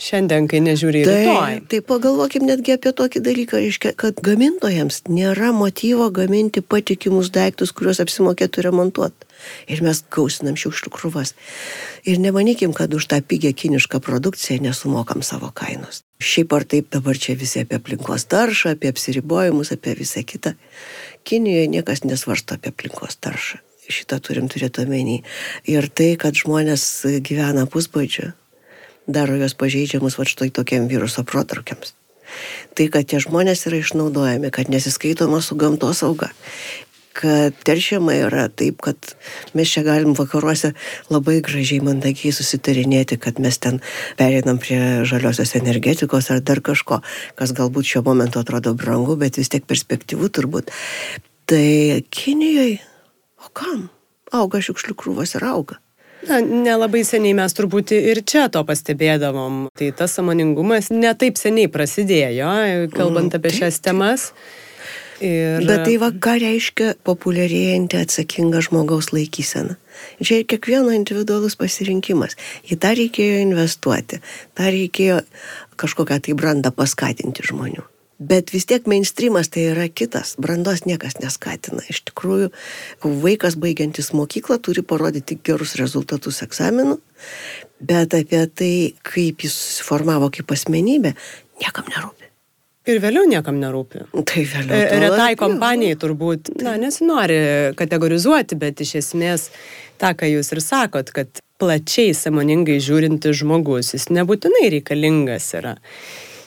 Šiandien, 0.00 0.46
kai 0.48 0.62
nežiūri 0.64 1.02
į 1.02 1.04
tai, 1.04 1.16
rytoj. 1.20 1.56
Tai 1.68 1.80
pagalvokim 1.84 2.46
netgi 2.48 2.72
apie 2.78 2.92
tokį 2.96 3.20
dalyką, 3.26 3.58
reiškia, 3.60 3.92
kad 4.00 4.22
gamintojams 4.24 5.02
nėra 5.12 5.50
motyvo 5.52 6.06
gaminti 6.16 6.62
patikimus 6.64 7.28
daiktus, 7.34 7.74
kuriuos 7.76 8.00
apsimokėtų 8.00 8.64
remontuoti. 8.64 9.28
Ir 9.68 9.84
mes 9.84 10.00
gausinam 10.12 10.56
šiukšlių 10.60 10.92
krūvas. 10.96 11.34
Ir 12.08 12.20
nemanykim, 12.20 12.72
kad 12.76 12.96
už 12.96 13.10
tą 13.12 13.20
pigę 13.20 13.52
kinišką 13.52 14.00
produkciją 14.04 14.64
nesumokam 14.64 15.20
savo 15.26 15.52
kainos. 15.52 16.00
Šiaip 16.20 16.56
ar 16.56 16.64
taip 16.64 16.88
dabar 16.96 17.20
čia 17.20 17.36
visi 17.36 17.60
apie 17.60 17.76
aplinkos 17.76 18.24
taršą, 18.32 18.76
apie 18.76 18.92
apsiribojimus, 18.92 19.72
apie 19.76 19.96
visą 20.00 20.24
kitą. 20.24 20.56
Kinijoje 21.28 21.68
niekas 21.76 22.06
nesvarsto 22.08 22.56
apie 22.56 22.72
aplinkos 22.72 23.20
taršą. 23.20 23.60
Šitą 23.90 24.20
turim 24.22 24.46
turėti 24.48 24.84
omeny. 24.84 25.22
Ir 25.68 25.88
tai, 25.92 26.14
kad 26.20 26.36
žmonės 26.38 26.84
gyvena 27.26 27.64
pusbadžiu, 27.66 28.30
daro 29.06 29.38
juos 29.38 29.56
pažeidžiamus 29.58 30.18
va 30.18 30.26
štai 30.28 30.50
tokiem 30.54 30.90
viruso 30.90 31.24
protrukiams. 31.24 31.94
Tai, 32.78 32.86
kad 32.94 33.08
tie 33.10 33.18
žmonės 33.22 33.66
yra 33.66 33.80
išnaudojami, 33.80 34.52
kad 34.54 34.70
nesiskaitoma 34.70 35.40
su 35.42 35.56
gamtos 35.58 36.04
auga, 36.06 36.30
kad 37.20 37.56
teršiama 37.66 38.14
yra 38.14 38.46
taip, 38.48 38.80
kad 38.86 39.14
mes 39.58 39.68
čia 39.68 39.82
galim 39.84 40.14
vakaruose 40.16 40.72
labai 41.10 41.40
gražiai, 41.44 41.82
mandagiai 41.84 42.32
susitarinėti, 42.34 43.18
kad 43.20 43.42
mes 43.42 43.58
ten 43.58 43.80
pereinam 44.20 44.60
prie 44.62 45.02
žaliosios 45.08 45.56
energetikos 45.58 46.30
ar 46.30 46.40
dar 46.40 46.62
kažko, 46.64 47.00
kas 47.36 47.54
galbūt 47.56 47.90
šiuo 47.90 48.04
momentu 48.06 48.40
atrodo 48.40 48.76
brangu, 48.78 49.18
bet 49.20 49.40
vis 49.40 49.50
tiek 49.52 49.66
perspektyvų 49.66 50.30
turbūt. 50.38 50.70
Tai 51.50 51.66
Kinijoje, 52.14 52.78
o 53.42 53.50
kam? 53.52 53.88
Auga 54.30 54.62
šiukšlių 54.62 54.94
krūvos 54.94 55.34
ir 55.34 55.44
auga. 55.50 55.80
Na, 56.28 56.40
nelabai 56.44 57.00
seniai 57.06 57.36
mes 57.38 57.54
turbūt 57.56 57.94
ir 57.96 58.20
čia 58.28 58.48
to 58.52 58.62
pastebėdavom. 58.68 59.68
Tai 59.76 59.92
tas 59.96 60.16
samoningumas 60.18 60.90
netaip 60.92 61.40
seniai 61.40 61.70
prasidėjo, 61.72 62.50
kalbant 62.96 63.36
apie 63.38 63.54
šias 63.56 63.80
temas. 63.84 64.30
Ir... 65.20 65.66
Bet 65.68 65.84
tai 65.84 65.98
va, 66.00 66.08
ką 66.16 66.38
reiškia 66.40 66.94
populiarėjanti 67.04 67.98
atsakinga 68.00 68.62
žmogaus 68.64 69.10
laikysena. 69.12 69.76
Čia 70.24 70.40
kiekvieno 70.48 70.94
individualus 70.96 71.58
pasirinkimas. 71.60 72.38
Į 72.72 72.80
tą 72.80 72.94
reikėjo 72.96 73.42
investuoti, 73.44 74.22
tą 74.56 74.72
reikėjo 74.72 75.20
kažkokią 75.80 76.22
tai 76.24 76.36
brandą 76.40 76.72
paskatinti 76.72 77.44
žmonių. 77.52 77.89
Bet 78.20 78.52
vis 78.52 78.66
tiek 78.68 78.84
mainstreamas 78.90 79.48
tai 79.48 79.70
yra 79.70 79.86
kitas, 79.88 80.34
brandos 80.36 80.84
niekas 80.84 81.16
neskatina. 81.22 81.80
Iš 81.88 82.02
tikrųjų, 82.10 82.50
vaikas 83.24 83.56
baigiantis 83.60 84.12
mokyklą 84.12 84.58
turi 84.60 84.84
parodyti 84.84 85.38
gerus 85.40 85.72
rezultatus 85.80 86.42
egzaminų, 86.44 86.98
bet 87.80 88.16
apie 88.18 88.44
tai, 88.52 88.74
kaip 89.08 89.46
jis 89.46 89.56
susiformavo 89.56 90.28
kaip 90.36 90.52
asmenybė, 90.52 91.14
niekam 91.64 91.88
nerūpi. 91.88 92.28
Ir 92.90 93.00
vėliau 93.00 93.24
niekam 93.28 93.56
nerūpi. 93.60 94.06
Tai 94.12 94.44
vėliau. 94.52 94.76
E, 94.76 95.00
retai 95.02 95.32
kompanijai 95.40 95.96
turbūt, 96.00 96.54
na, 96.64 96.78
nesinori 96.80 97.40
kategorizuoti, 97.76 98.56
bet 98.60 98.80
iš 98.84 98.98
esmės 99.02 99.50
tą, 100.00 100.12
ką 100.16 100.28
jūs 100.28 100.52
ir 100.56 100.62
sakot, 100.64 101.12
kad 101.16 101.40
plačiai 101.60 102.12
samoningai 102.16 102.80
žiūrintis 102.84 103.42
žmogus, 103.42 103.92
jis 103.96 104.08
nebūtinai 104.12 104.68
reikalingas 104.76 105.52
yra. 105.60 105.76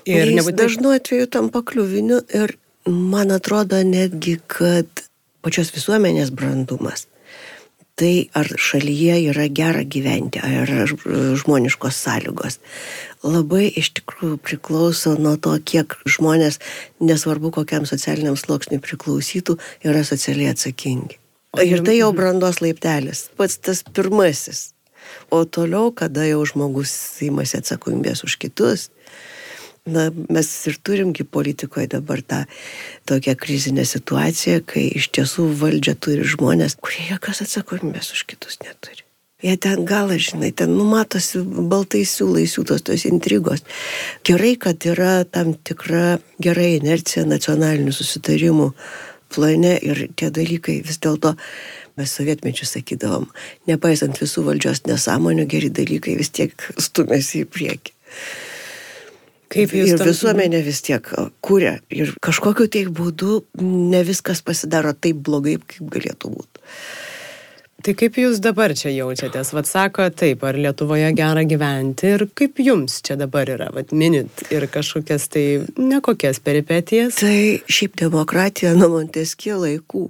Ir 0.09 0.33
nebūtinai... 0.35 0.59
dažnu 0.59 0.93
atveju 0.97 1.29
tampa 1.31 1.63
kliuviniu 1.65 2.19
ir 2.33 2.57
man 2.89 3.31
atrodo 3.31 3.79
netgi, 3.87 4.37
kad 4.47 4.87
pačios 5.43 5.73
visuomenės 5.75 6.31
brandumas. 6.35 7.07
Tai 7.93 8.13
ar 8.33 8.47
šalyje 8.57 9.19
yra 9.29 9.45
gera 9.53 9.83
gyventi, 9.85 10.41
ar 10.41 10.65
yra 10.65 10.87
žmoniškos 11.37 11.99
sąlygos. 12.07 12.57
Labai 13.21 13.67
iš 13.69 13.91
tikrųjų 13.99 14.39
priklauso 14.41 15.13
nuo 15.21 15.35
to, 15.37 15.53
kiek 15.61 15.93
žmonės, 16.09 16.57
nesvarbu 16.97 17.53
kokiam 17.53 17.85
socialiniam 17.85 18.33
sluoksniui 18.39 18.81
priklausytų, 18.81 19.59
yra 19.85 20.01
socialiai 20.07 20.55
atsakingi. 20.55 21.19
Ir 21.61 21.83
tai 21.85 21.99
jau 21.99 22.09
brandos 22.17 22.63
laiptelis, 22.65 23.27
pats 23.37 23.59
tas 23.61 23.83
pirmasis. 23.85 24.71
O 25.29 25.43
toliau, 25.45 25.91
kada 25.93 26.25
jau 26.25 26.41
žmogus 26.49 26.91
įmasi 27.21 27.59
atsakomybės 27.59 28.23
už 28.25 28.39
kitus, 28.41 28.87
Na, 29.83 30.07
mes 30.29 30.47
ir 30.67 30.77
turimgi 30.79 31.25
politikoje 31.27 31.89
dabar 31.91 32.21
tą 32.23 32.43
tokią 33.05 33.35
krizinę 33.35 33.83
situaciją, 33.83 34.61
kai 34.63 34.85
iš 34.95 35.09
tiesų 35.11 35.49
valdžia 35.59 35.97
turi 35.99 36.23
žmonės, 36.23 36.77
kurie 36.79 37.09
jokios 37.09 37.41
atsakomybės 37.43 38.13
už 38.15 38.21
kitus 38.29 38.61
neturi. 38.63 39.03
Jie 39.43 39.57
ten 39.59 39.83
galą, 39.83 40.15
žinai, 40.15 40.53
ten 40.55 40.71
numatosi 40.71 41.41
baltai 41.43 42.05
siūlai 42.07 42.45
siūtos 42.47 42.85
tos 42.87 43.03
intrigos. 43.09 43.65
Gerai, 44.23 44.53
kad 44.55 44.87
yra 44.87 45.25
tam 45.27 45.51
tikra 45.51 46.21
gera 46.39 46.69
inercija 46.77 47.25
nacionalinių 47.27 47.91
susitarimų 47.91 48.69
plane 49.35 49.73
ir 49.83 50.05
tie 50.15 50.31
dalykai 50.31 50.77
vis 50.87 51.01
dėlto 51.03 51.35
mes 51.99 52.15
sovietmečių 52.21 52.69
sakydavom, 52.71 53.27
nepaisant 53.67 54.23
visų 54.23 54.47
valdžios 54.47 54.85
nesąmonių, 54.87 55.43
geri 55.43 55.75
dalykai 55.75 56.15
vis 56.23 56.31
tiek 56.31 56.55
stumėsi 56.79 57.43
į 57.43 57.51
priekį. 57.51 57.97
Kaip 59.53 59.73
jūs 59.77 59.93
ir 59.93 60.01
tam... 60.01 60.09
visuomenė 60.09 60.63
vis 60.65 60.81
tiek 60.85 61.07
kūrė. 61.45 61.77
Ir 61.93 62.13
kažkokiu 62.23 62.67
tai 62.73 62.85
būdu 62.89 63.43
ne 63.61 64.03
viskas 64.07 64.41
pasidaro 64.45 64.95
taip 64.97 65.21
blogai, 65.25 65.59
kaip 65.61 65.89
galėtų 65.93 66.33
būti. 66.33 66.63
Tai 67.83 67.91
kaip 67.99 68.15
jūs 68.15 68.37
dabar 68.39 68.71
čia 68.79 68.93
jaučiatės? 68.93 69.49
Vat 69.51 69.67
sako 69.67 70.05
taip, 70.15 70.45
ar 70.47 70.55
Lietuvoje 70.55 71.09
gera 71.17 71.41
gyventi 71.43 72.13
ir 72.13 72.21
kaip 72.31 72.61
jums 72.63 73.01
čia 73.03 73.17
dabar 73.19 73.49
yra? 73.51 73.67
Vat 73.75 73.91
minit 73.91 74.45
ir 74.55 74.63
kažkokias 74.71 75.25
tai 75.33 75.43
nekokias 75.75 76.39
peripetijas? 76.39 77.17
Tai 77.19 77.59
šiaip 77.67 77.97
demokratija 77.99 78.71
nuo 78.77 78.87
Monteskie 78.93 79.57
laikų. 79.59 80.05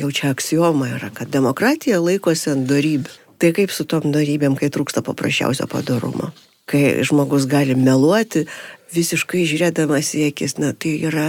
Jau 0.00 0.10
čia 0.18 0.32
aksioma 0.34 0.90
yra, 0.96 1.12
kad 1.14 1.30
demokratija 1.30 2.02
laikosi 2.02 2.50
ant 2.56 2.66
darybių. 2.72 3.14
Tai 3.38 3.52
kaip 3.54 3.70
su 3.70 3.86
tom 3.86 4.10
darybėm, 4.10 4.58
kai 4.58 4.72
trūksta 4.74 5.04
paprasčiausio 5.06 5.70
padarumo? 5.70 6.32
Kai 6.66 7.02
žmogus 7.06 7.46
gali 7.50 7.76
meluoti, 7.78 8.46
visiškai 8.94 9.44
žiūrėdamas 9.48 10.12
į 10.18 10.28
akis, 10.30 10.56
na 10.62 10.72
tai 10.72 10.94
yra, 11.08 11.26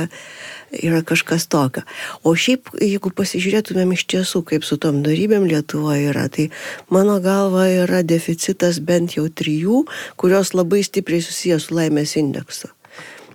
yra 0.74 1.02
kažkas 1.06 1.48
tokio. 1.52 1.84
O 2.24 2.34
šiaip, 2.38 2.72
jeigu 2.82 3.12
pasižiūrėtumėm 3.18 3.96
iš 3.96 4.06
tiesų, 4.14 4.44
kaip 4.48 4.68
su 4.68 4.80
tom 4.82 5.02
darybėm 5.06 5.48
Lietuvoje 5.50 6.12
yra, 6.12 6.28
tai 6.34 6.50
mano 6.94 7.18
galva 7.24 7.68
yra 7.72 8.04
deficitas 8.06 8.80
bent 8.80 9.18
jau 9.18 9.28
trijų, 9.30 9.86
kurios 10.22 10.54
labai 10.58 10.84
stipriai 10.86 11.24
susijęs 11.26 11.70
su 11.70 11.78
laimės 11.78 12.18
indeksu. 12.22 12.72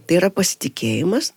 Tai 0.06 0.18
yra 0.18 0.32
pasitikėjimas, 0.34 1.32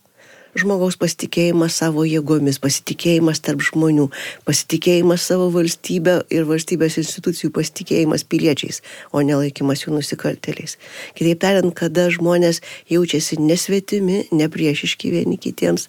žmogaus 0.60 0.96
pasitikėjimas 1.00 1.76
savo 1.80 2.04
jėgomis, 2.06 2.58
pasitikėjimas 2.62 3.42
tarp 3.44 3.62
žmonių, 3.64 4.08
pasitikėjimas 4.48 5.26
savo 5.28 5.48
valstybę 5.54 6.18
ir 6.32 6.46
valstybės 6.48 6.98
institucijų 7.02 7.52
pasitikėjimas 7.56 8.24
piliečiais, 8.28 8.82
o 9.12 9.22
nelaikimas 9.26 9.84
jų 9.84 9.96
nusikalteliais. 9.98 10.76
Kitaip 11.18 11.42
tariant, 11.44 11.74
kada 11.76 12.08
žmonės 12.14 12.62
jaučiasi 12.92 13.40
nesvetimi, 13.42 14.24
nepriešiški 14.32 15.12
vieni 15.14 15.40
kitiems, 15.40 15.88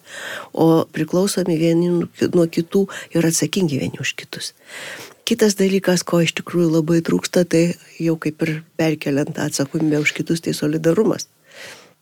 o 0.52 0.84
priklausomi 0.92 1.58
vieni 1.60 1.92
nuo 1.98 2.46
kitų 2.46 2.84
ir 3.16 3.30
atsakingi 3.30 3.80
vieni 3.80 4.04
už 4.04 4.14
kitus. 4.20 4.52
Kitas 5.28 5.58
dalykas, 5.58 6.06
ko 6.08 6.22
iš 6.24 6.32
tikrųjų 6.38 6.70
labai 6.78 7.02
trūksta, 7.04 7.44
tai 7.44 7.74
jau 8.00 8.14
kaip 8.20 8.40
ir 8.46 8.54
perkeliant 8.80 9.36
atsakomybę 9.36 10.00
už 10.00 10.14
kitus, 10.16 10.40
tai 10.40 10.56
solidarumas 10.56 11.28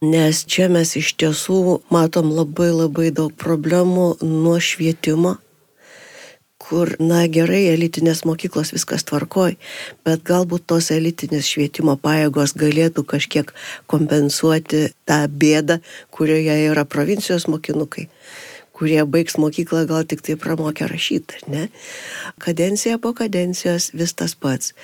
nes 0.02 0.44
čia 0.44 0.68
mes 0.68 0.96
iš 0.96 1.14
tiesų 1.16 1.80
matom 1.92 2.30
labai 2.34 2.70
labai 2.74 3.10
daug 3.10 3.32
problemų 3.32 4.16
nuo 4.22 4.58
švietimo, 4.60 5.36
kur, 6.66 6.96
na 6.98 7.24
gerai, 7.30 7.62
elitinės 7.70 8.24
mokyklos 8.26 8.72
viskas 8.74 9.06
tvarkoj, 9.06 9.54
bet 10.04 10.24
galbūt 10.26 10.66
tos 10.66 10.90
elitinės 10.90 11.46
švietimo 11.46 11.94
pajėgos 12.00 12.56
galėtų 12.58 13.06
kažkiek 13.06 13.52
kompensuoti 13.86 14.88
tą 15.06 15.20
bėdą, 15.30 15.78
kurioje 16.10 16.58
yra 16.66 16.84
provincijos 16.84 17.46
mokinukai 17.48 18.08
kurie 18.76 19.00
baigs 19.08 19.38
mokyklą 19.40 19.86
gal 19.88 20.04
tik 20.04 20.20
tai 20.26 20.36
pramokę 20.40 20.88
rašyti, 20.90 21.46
ne? 21.52 21.68
Kadencija 22.42 22.98
po 23.00 23.14
kadencijos 23.16 23.88
vis 23.96 24.12
tas 24.18 24.36
pats. 24.36 24.74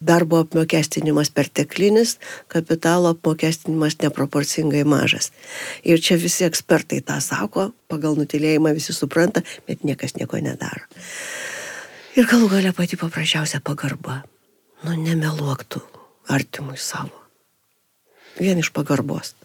Darbo 0.00 0.40
apmokestinimas 0.46 1.30
perteklinis, 1.36 2.16
kapitalo 2.48 3.12
apmokestinimas 3.12 3.98
neproporcingai 4.00 4.84
mažas. 4.88 5.30
Ir 5.84 6.00
čia 6.00 6.16
visi 6.16 6.46
ekspertai 6.48 7.02
tą 7.04 7.20
sako, 7.20 7.70
pagal 7.92 8.16
nutilėjimą 8.16 8.72
visi 8.78 8.96
supranta, 8.96 9.44
bet 9.68 9.84
niekas 9.84 10.16
nieko 10.16 10.40
nedaro. 10.40 10.88
Ir 12.16 12.28
galų 12.28 12.48
galia 12.52 12.72
pati 12.76 12.96
paprasčiausia 13.00 13.60
pagarba. 13.64 14.22
Nu, 14.82 14.96
nemeluoktų 14.96 15.80
artimui 16.32 16.80
savo. 16.80 17.14
Vien 18.40 18.58
iš 18.58 18.72
pagarbos. 18.74 19.36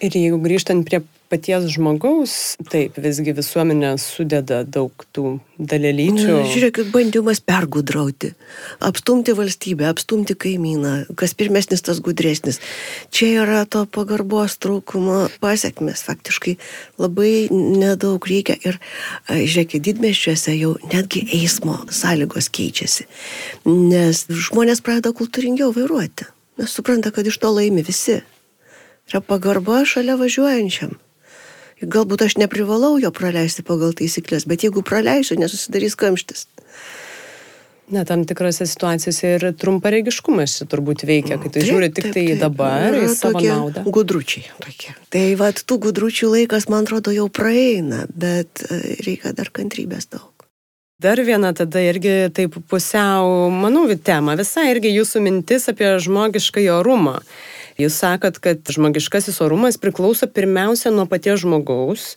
Ir 0.00 0.16
jeigu 0.16 0.40
grįžtant 0.40 0.86
prie 0.88 1.02
paties 1.30 1.68
žmogaus, 1.70 2.32
taip, 2.72 2.96
visgi 3.00 3.32
visuomenė 3.36 3.92
sudeda 4.02 4.60
daug 4.66 5.04
tų 5.14 5.38
dalelyčių. 5.60 6.36
Žiūrėkit, 6.50 6.88
bandymas 6.94 7.40
pergudrauti, 7.44 8.32
apstumti 8.82 9.34
valstybę, 9.38 9.86
apstumti 9.90 10.34
kaimyną, 10.34 10.94
kas 11.20 11.36
pirmesnis, 11.38 11.84
tas 11.86 12.00
gudresnis. 12.04 12.58
Čia 13.14 13.30
yra 13.44 13.60
to 13.70 13.84
pagarbos 13.86 14.56
trūkumo 14.62 15.28
pasiekmes, 15.42 16.02
faktiškai 16.08 16.56
labai 17.00 17.46
nedaug 17.52 18.26
reikia 18.30 18.58
ir, 18.66 18.80
žiūrėkit, 19.30 19.84
didmeščiuose 19.86 20.56
jau 20.58 20.74
netgi 20.90 21.22
eismo 21.38 21.78
sąlygos 21.94 22.50
keičiasi, 22.50 23.06
nes 23.68 24.26
žmonės 24.30 24.82
pradeda 24.82 25.14
kultūringiau 25.16 25.70
vairuoti, 25.76 26.26
nes 26.60 26.74
supranta, 26.74 27.14
kad 27.14 27.28
iš 27.28 27.38
to 27.42 27.52
laimi 27.54 27.86
visi. 27.86 28.18
Yra 29.10 29.22
pagarba 29.26 29.80
šalia 29.88 30.14
važiuojančiam. 30.18 30.98
Galbūt 31.80 32.26
aš 32.26 32.36
neprivalau 32.40 32.98
jo 33.00 33.08
praleisti 33.14 33.64
pagal 33.64 33.94
taisyklės, 33.96 34.44
bet 34.48 34.66
jeigu 34.66 34.82
praleisiu, 34.84 35.38
nesusidarys 35.40 35.96
kamštis. 35.96 36.46
Na, 37.90 38.04
tam 38.06 38.22
tikrose 38.28 38.66
situacijose 38.70 39.30
ir 39.34 39.44
trumparegiškumas 39.58 40.60
čia 40.60 40.66
turbūt 40.70 41.02
veikia, 41.08 41.40
kai 41.40 41.48
tu 41.48 41.56
taip, 41.56 41.66
žiūri 41.66 41.88
tik 41.90 42.04
taip, 42.04 42.12
tai 42.14 42.26
taip, 42.28 42.42
dabar 42.44 42.94
į 42.94 43.08
savo 43.16 43.40
naudą. 43.42 43.82
Gudručiai 43.82 44.44
tokie. 44.62 44.92
Tai 45.10 45.24
vad, 45.40 45.58
tų 45.66 45.80
gudručių 45.88 46.30
laikas, 46.36 46.68
man 46.70 46.86
atrodo, 46.86 47.10
jau 47.16 47.26
praeina, 47.32 48.04
bet 48.14 48.62
e, 48.68 48.78
reikia 49.02 49.34
dar 49.34 49.50
kantrybės 49.50 50.06
daug. 50.12 50.30
Dar 51.02 51.18
viena 51.24 51.50
tada 51.56 51.82
irgi 51.82 52.28
taip 52.36 52.60
pusiau, 52.70 53.48
manau, 53.50 53.88
tema, 54.04 54.36
visa 54.38 54.68
irgi 54.68 54.92
jūsų 54.92 55.24
mintis 55.24 55.66
apie 55.72 55.96
žmogišką 56.04 56.68
orumą. 56.76 57.16
Jūs 57.80 57.96
sakot, 58.02 58.36
kad 58.42 58.60
žmogiškasis 58.68 59.40
orumas 59.44 59.78
priklauso 59.80 60.28
pirmiausia 60.28 60.92
nuo 60.92 61.06
paties 61.08 61.40
žmogaus 61.44 62.14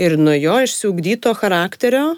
ir 0.00 0.16
nuo 0.16 0.32
jo 0.38 0.56
išsiugdyto 0.64 1.34
charakterio, 1.36 2.14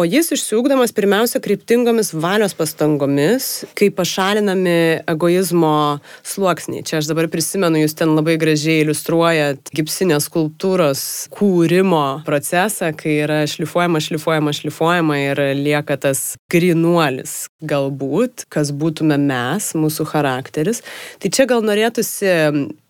O 0.00 0.04
jis 0.04 0.30
išsiugdamas 0.32 0.94
pirmiausia 0.96 1.42
kryptingomis 1.44 2.14
valios 2.16 2.54
pastangomis, 2.56 3.66
kai 3.76 3.90
pašalinami 3.92 5.02
egoizmo 5.12 5.98
sluoksniai. 6.24 6.86
Čia 6.88 7.02
aš 7.02 7.10
dabar 7.10 7.28
prisimenu, 7.28 7.82
jūs 7.82 7.92
ten 7.98 8.14
labai 8.16 8.38
gražiai 8.40 8.80
iliustruojat 8.80 9.68
gipsinės 9.76 10.30
kultūros 10.32 11.02
kūrimo 11.36 12.22
procesą, 12.24 12.94
kai 12.96 13.18
yra 13.26 13.42
šlifuojama, 13.44 14.00
šlifuojama, 14.06 14.56
šlifuojama 14.56 15.18
ir 15.20 15.42
lieka 15.60 15.98
tas 16.06 16.24
grinuolis 16.48 17.36
galbūt, 17.60 18.46
kas 18.48 18.72
būtume 18.72 19.20
mes, 19.20 19.68
mūsų 19.76 20.08
charakteris. 20.14 20.80
Tai 21.20 21.34
čia 21.36 21.44
gal 21.52 21.60
norėtųsi 21.68 22.32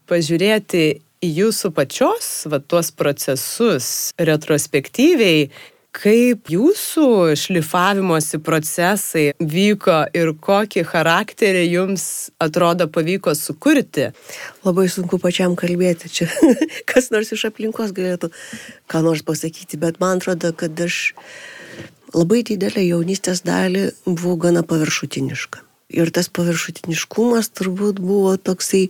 pažiūrėti 0.06 0.86
į 1.26 1.34
jūsų 1.42 1.74
pačios, 1.74 2.32
va, 2.46 2.62
tuos 2.62 2.94
procesus 2.94 3.92
retrospektyviai 4.14 5.50
kaip 5.94 6.50
jūsų 6.52 7.06
šlifavimosi 7.38 8.40
procesai 8.44 9.24
vyko 9.38 10.02
ir 10.16 10.32
kokį 10.38 10.84
charakterį 10.90 11.64
jums 11.66 12.04
atrodo 12.42 12.86
pavyko 12.92 13.34
sukurti? 13.38 14.10
Labai 14.66 14.86
sunku 14.92 15.20
pačiam 15.22 15.56
kalbėti 15.58 16.12
čia, 16.12 16.28
kas 16.90 17.10
nors 17.14 17.32
iš 17.34 17.48
aplinkos 17.50 17.94
galėtų 17.96 18.30
ką 18.90 19.02
nors 19.06 19.24
pasakyti, 19.26 19.80
bet 19.80 20.00
man 20.02 20.20
atrodo, 20.20 20.52
kad 20.54 20.78
aš 20.86 21.14
labai 22.14 22.44
didelę 22.46 22.86
jaunystės 22.86 23.44
dalį 23.46 23.90
buvau 24.06 24.38
gana 24.46 24.66
paviršutiniška. 24.66 25.69
Ir 25.90 26.12
tas 26.14 26.28
paviršutiniškumas 26.30 27.48
turbūt 27.58 27.98
buvo 27.98 28.36
toksai, 28.38 28.84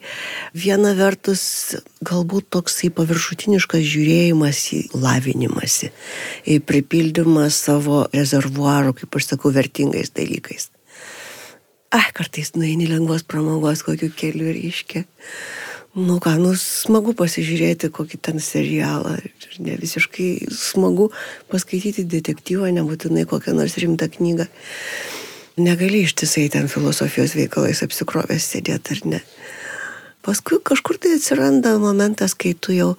viena 0.53 0.93
vertus, 0.99 1.43
galbūt 2.05 2.51
toksai 2.53 2.91
paviršutiniškas 2.93 3.87
žiūrėjimas 3.89 4.61
į 4.77 4.81
lavinimąsi, 5.01 5.89
į 6.45 6.59
pripildymą 6.69 7.47
savo 7.55 8.03
rezervuarų, 8.13 8.93
kaip 9.01 9.17
aš 9.17 9.31
sakau, 9.33 9.55
vertingais 9.55 10.13
dalykais. 10.13 10.69
Ai, 11.91 12.05
kartais 12.15 12.53
nueini 12.55 12.87
lengvos 12.87 13.25
pramogos 13.27 13.81
kokiu 13.83 14.13
keliu 14.15 14.53
ryškia. 14.55 15.07
Nu 15.97 16.21
ką, 16.23 16.37
nu 16.39 16.53
smagu 16.55 17.17
pasižiūrėti 17.19 17.89
kokį 17.91 18.21
ten 18.23 18.45
serialą. 18.45 19.17
Ne 19.59 19.75
visiškai 19.81 20.53
smagu 20.55 21.09
paskaityti 21.51 22.05
detektyvą, 22.07 22.71
nebūtinai 22.77 23.25
kokią 23.27 23.57
nors 23.57 23.75
rimtą 23.81 24.07
knygą 24.13 24.47
negali 25.65 26.05
ištisai 26.07 26.49
ten 26.53 26.69
filosofijos 26.73 27.37
veikalais 27.39 27.83
apsikrovęs 27.87 28.49
sėdėti 28.53 28.97
ar 28.97 29.03
ne. 29.15 29.21
Paskui 30.21 30.59
kažkur 30.61 30.99
tai 31.01 31.15
atsiranda 31.17 31.79
momentas, 31.81 32.35
kai 32.37 32.53
tu 32.53 32.75
jau 32.77 32.91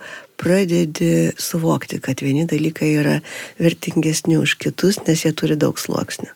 pradedi 0.41 1.29
suvokti, 1.37 1.99
kad 2.01 2.23
vieni 2.25 2.47
dalykai 2.49 2.89
yra 2.97 3.17
vertingesni 3.61 4.39
už 4.41 4.57
kitus, 4.61 4.97
nes 5.05 5.25
jie 5.25 5.33
turi 5.37 5.57
daug 5.59 5.77
sluoksnių. 5.77 6.31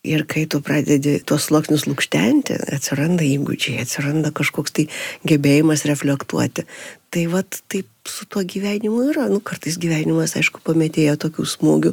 Ir 0.00 0.22
kai 0.24 0.46
tu 0.48 0.62
pradedi 0.64 1.18
tuos 1.28 1.50
sluoksnius 1.50 1.82
lūkštenti, 1.84 2.54
atsiranda 2.72 3.20
įgūdžiai, 3.26 3.82
atsiranda 3.82 4.30
kažkoks 4.32 4.72
tai 4.78 4.86
gebėjimas 5.28 5.84
reflektuoti. 5.84 6.64
Tai 7.12 7.24
vad 7.28 7.58
taip 7.68 8.08
su 8.08 8.24
tuo 8.24 8.40
gyvenimu 8.40 9.10
yra. 9.10 9.26
Nu, 9.28 9.42
kartais 9.44 9.76
gyvenimas, 9.82 10.38
aišku, 10.40 10.62
pametėja 10.64 11.18
tokių 11.20 11.44
smūgių, 11.52 11.92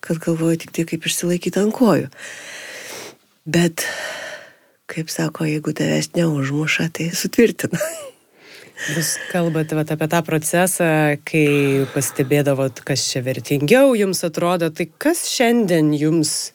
kad 0.00 0.22
galvoju 0.24 0.62
tik 0.64 0.72
tai, 0.72 0.86
kaip 0.88 1.04
išsilaikyti 1.04 1.60
ant 1.60 1.76
kojų. 1.76 2.08
Bet, 3.44 3.84
kaip 4.88 5.12
sako, 5.12 5.44
jeigu 5.44 5.76
tavęs 5.76 6.14
neužmuša, 6.16 6.88
tai 6.96 7.10
sutvirtina. 7.12 7.82
Jūs 8.94 9.14
kalbate 9.28 9.76
vat, 9.76 9.92
apie 9.92 10.08
tą 10.08 10.24
procesą, 10.24 10.90
kai 11.28 11.84
pastebėdavot, 11.92 12.80
kas 12.88 13.04
čia 13.12 13.20
vertingiau 13.24 13.92
jums 14.00 14.24
atrodo, 14.24 14.72
tai 14.72 14.88
kas 14.88 15.26
šiandien 15.28 15.92
jums 15.92 16.54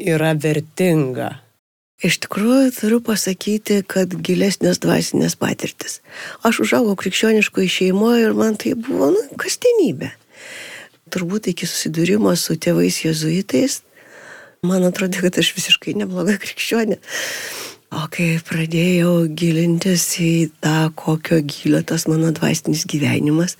yra 0.00 0.32
vertinga? 0.38 1.36
Iš 2.00 2.16
tikrųjų 2.24 2.70
turiu 2.72 2.98
pasakyti, 3.04 3.82
kad 3.84 4.14
gilesnės 4.24 4.80
dvasinės 4.80 5.36
patirtis. 5.36 5.98
Aš 6.40 6.62
užaugau 6.64 6.94
krikščioniškoje 6.96 7.68
šeimoje 7.68 8.22
ir 8.24 8.36
man 8.38 8.56
tai 8.60 8.72
buvo 8.72 9.10
nu, 9.12 9.24
kasdienybė. 9.40 10.08
Turbūt 11.12 11.50
iki 11.52 11.68
susidūrimo 11.68 12.32
su 12.40 12.56
tėvais 12.56 13.02
jezuitais, 13.04 13.82
man 14.64 14.86
atrodė, 14.88 15.26
kad 15.26 15.42
aš 15.42 15.52
visiškai 15.58 15.98
nebloga 16.00 16.38
krikščionė. 16.40 16.96
O 17.90 18.04
kai 18.06 18.36
pradėjau 18.46 19.26
gilintis 19.34 20.04
į 20.22 20.52
tą, 20.62 20.92
kokio 20.94 21.40
gilio 21.42 21.80
tas 21.82 22.04
mano 22.06 22.30
dvasinis 22.30 22.84
gyvenimas, 22.86 23.56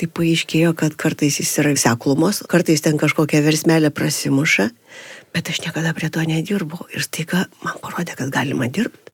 tai 0.00 0.08
paaiškėjo, 0.08 0.72
kad 0.72 0.96
kartais 0.96 1.36
jis 1.42 1.52
yra 1.60 1.74
seklumos, 1.76 2.40
kartais 2.48 2.80
ten 2.80 2.96
kažkokia 2.96 3.42
versmelė 3.44 3.92
prasimuša, 3.92 4.70
bet 5.34 5.50
aš 5.52 5.62
niekada 5.66 5.94
prie 5.96 6.10
to 6.12 6.24
nedirbau 6.26 6.86
ir 6.94 7.04
staiga 7.04 7.46
man 7.64 7.78
parodė, 7.82 8.16
kad 8.18 8.32
galima 8.34 8.70
dirbti. 8.70 9.12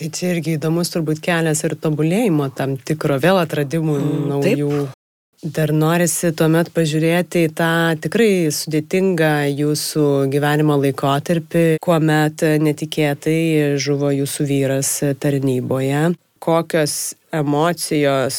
Tai 0.00 0.08
čia 0.16 0.30
irgi 0.32 0.54
įdomus 0.56 0.88
turbūt 0.94 1.18
kelias 1.20 1.60
ir 1.66 1.74
tobulėjimo 1.76 2.46
tam 2.56 2.78
tikro 2.78 3.18
vėl 3.20 3.42
atradimų 3.42 3.98
mm, 3.98 4.24
naujų. 4.30 4.70
Taip. 4.86 4.96
Dar 5.40 5.70
norisi 5.72 6.34
tuomet 6.36 6.68
pažiūrėti 6.76 7.46
į 7.46 7.52
tą 7.56 7.70
tikrai 8.04 8.50
sudėtingą 8.52 9.30
jūsų 9.48 10.04
gyvenimo 10.32 10.76
laikotarpį, 10.82 11.62
kuomet 11.80 12.44
netikėtai 12.60 13.78
žuvo 13.80 14.12
jūsų 14.12 14.48
vyras 14.50 14.90
tarnyboje. 15.22 16.10
Kokios 16.44 16.96
emocijos 17.32 18.36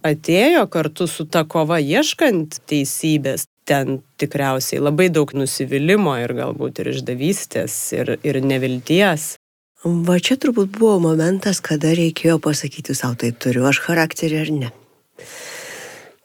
atėjo 0.00 0.64
kartu 0.72 1.08
su 1.12 1.28
ta 1.28 1.44
kova 1.44 1.76
ieškant 1.76 2.62
teisybės? 2.72 3.44
Ten 3.70 4.00
tikriausiai 4.18 4.82
labai 4.82 5.08
daug 5.14 5.30
nusivylimų 5.36 6.16
ir 6.24 6.34
galbūt 6.40 6.82
ir 6.82 6.90
išdavystės 6.94 7.76
ir, 7.94 8.16
ir 8.26 8.40
nevilties. 8.42 9.36
Va 9.84 10.18
čia 10.20 10.36
turbūt 10.36 10.74
buvo 10.76 10.98
momentas, 11.00 11.62
kada 11.64 11.94
reikėjo 11.96 12.36
pasakyti 12.42 12.96
savo, 12.98 13.16
tai 13.22 13.30
turiu 13.32 13.64
aš 13.70 13.78
charakterį 13.86 14.40
ar 14.42 14.50
ne. 14.52 14.72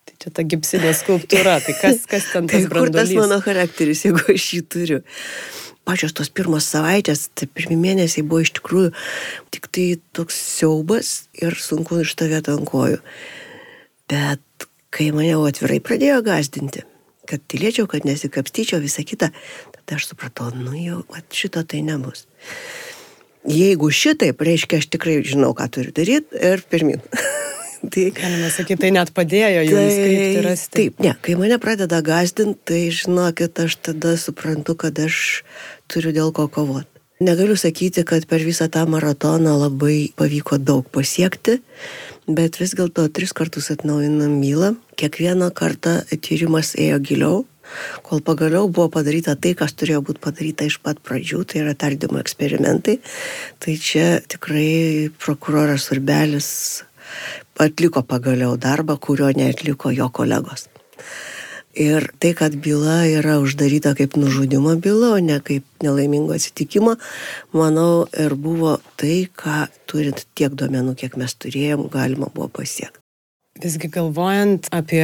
Tai 0.10 0.16
čia 0.24 0.34
ta 0.36 0.44
gipsinė 0.44 0.92
skulptūra, 0.98 1.60
tai 1.64 1.76
kas, 1.80 2.02
kas 2.10 2.28
ten 2.34 2.48
tas 2.52 2.66
tai 2.66 2.72
kur 2.74 2.92
tas 2.92 3.14
mano 3.16 3.38
charakteris, 3.46 4.04
jeigu 4.08 4.26
aš 4.34 4.48
jį 4.58 4.62
turiu. 4.76 5.00
Pačios 5.86 6.16
tos 6.18 6.32
pirmos 6.34 6.66
savaitės, 6.66 7.28
tai 7.38 7.46
pirmie 7.46 7.78
mėnesiai 7.78 8.26
buvo 8.26 8.42
iš 8.42 8.56
tikrųjų 8.58 8.90
tik 9.54 9.70
tai 9.70 9.86
toks 10.18 10.36
siaubas 10.58 11.14
ir 11.38 11.56
sunku 11.62 12.02
išstovėti 12.02 12.56
ant 12.58 12.68
kojų. 12.74 13.00
Bet 14.10 14.68
kai 14.92 15.12
mane 15.16 15.38
atvirai 15.38 15.80
pradėjo 15.86 16.20
gazdinti, 16.26 16.84
kad 17.30 17.44
tylėčiau, 17.52 17.88
kad 17.92 18.06
nesikapstyčiau, 18.08 18.82
visą 18.84 19.06
kitą, 19.08 19.32
tada 19.76 20.00
aš 20.00 20.12
supratau, 20.12 20.52
nu 20.56 20.76
jau, 20.78 21.02
at, 21.16 21.28
šito 21.36 21.64
tai 21.68 21.82
nebus. 21.86 22.26
Jeigu 23.46 23.92
šitaip, 23.94 24.42
reiškia, 24.42 24.82
aš 24.82 24.90
tikrai 24.96 25.20
žinau, 25.26 25.54
ką 25.58 25.68
turiu 25.70 25.94
daryti 25.94 26.40
ir 26.42 26.64
pirmin. 26.70 27.04
tai, 27.94 28.08
Galima 28.16 28.50
sakyti, 28.50 28.80
tai 28.82 28.92
net 28.96 29.12
padėjo 29.14 29.62
jums 29.68 29.94
tai, 29.94 30.10
kaip 30.10 30.42
rasti. 30.48 30.74
Taip, 30.80 31.00
ne, 31.06 31.14
kai 31.22 31.38
mane 31.38 31.60
pradeda 31.62 32.02
gazdinti, 32.06 32.58
tai 32.72 32.82
žinokit, 32.90 33.62
aš 33.68 33.78
tada 33.86 34.16
suprantu, 34.22 34.78
kad 34.86 34.98
aš 35.04 35.44
turiu 35.92 36.16
dėl 36.16 36.34
ko 36.36 36.48
kovoti. 36.50 36.90
Negaliu 37.24 37.56
sakyti, 37.56 38.04
kad 38.04 38.26
per 38.28 38.44
visą 38.44 38.68
tą 38.68 38.84
maratoną 38.92 39.54
labai 39.56 40.12
pavyko 40.20 40.58
daug 40.60 40.90
pasiekti, 40.92 41.62
bet 42.28 42.60
vis 42.60 42.74
dėlto 42.78 43.08
tris 43.14 43.34
kartus 43.36 43.72
atnaujinam 43.74 44.40
bylą. 44.42 44.76
Kiekvieną 45.00 45.52
kartą 45.56 46.00
tyrimas 46.24 46.74
ėjo 46.80 47.00
giliau, 47.04 47.38
kol 48.06 48.22
pagaliau 48.26 48.70
buvo 48.70 48.90
padaryta 48.98 49.36
tai, 49.36 49.54
kas 49.58 49.76
turėjo 49.78 50.02
būti 50.06 50.24
padaryta 50.24 50.68
iš 50.70 50.80
pat 50.86 51.02
pradžių, 51.06 51.44
tai 51.46 51.62
yra 51.64 51.76
tardymo 51.78 52.22
eksperimentai. 52.22 53.00
Tai 53.60 53.78
čia 53.82 54.08
tikrai 54.22 55.12
prokuroras 55.22 55.90
Urbelis 55.94 56.50
atliko 57.62 58.04
pagaliau 58.04 58.58
darbą, 58.58 58.98
kurio 58.98 59.30
neatliko 59.36 59.94
jo 59.94 60.10
kolegos. 60.10 60.68
Ir 61.76 62.08
tai, 62.24 62.32
kad 62.32 62.56
byla 62.64 63.04
yra 63.20 63.40
uždaryta 63.44 63.92
kaip 63.96 64.16
nužudimo 64.16 64.76
byla, 64.80 65.16
o 65.16 65.20
ne 65.20 65.40
kaip 65.44 65.64
nelaimingo 65.84 66.34
atsitikimo, 66.34 66.96
manau, 67.52 68.08
ir 68.16 68.36
buvo 68.40 68.78
tai, 68.96 69.28
ką 69.28 69.66
turint 69.84 70.24
tiek 70.40 70.56
duomenų, 70.56 70.96
kiek 70.96 71.18
mes 71.20 71.36
turėjom, 71.36 71.90
galima 71.92 72.32
buvo 72.32 72.48
pasiekti. 72.62 73.04
Visgi 73.60 73.92
galvojant 73.92 74.72
apie 74.72 75.04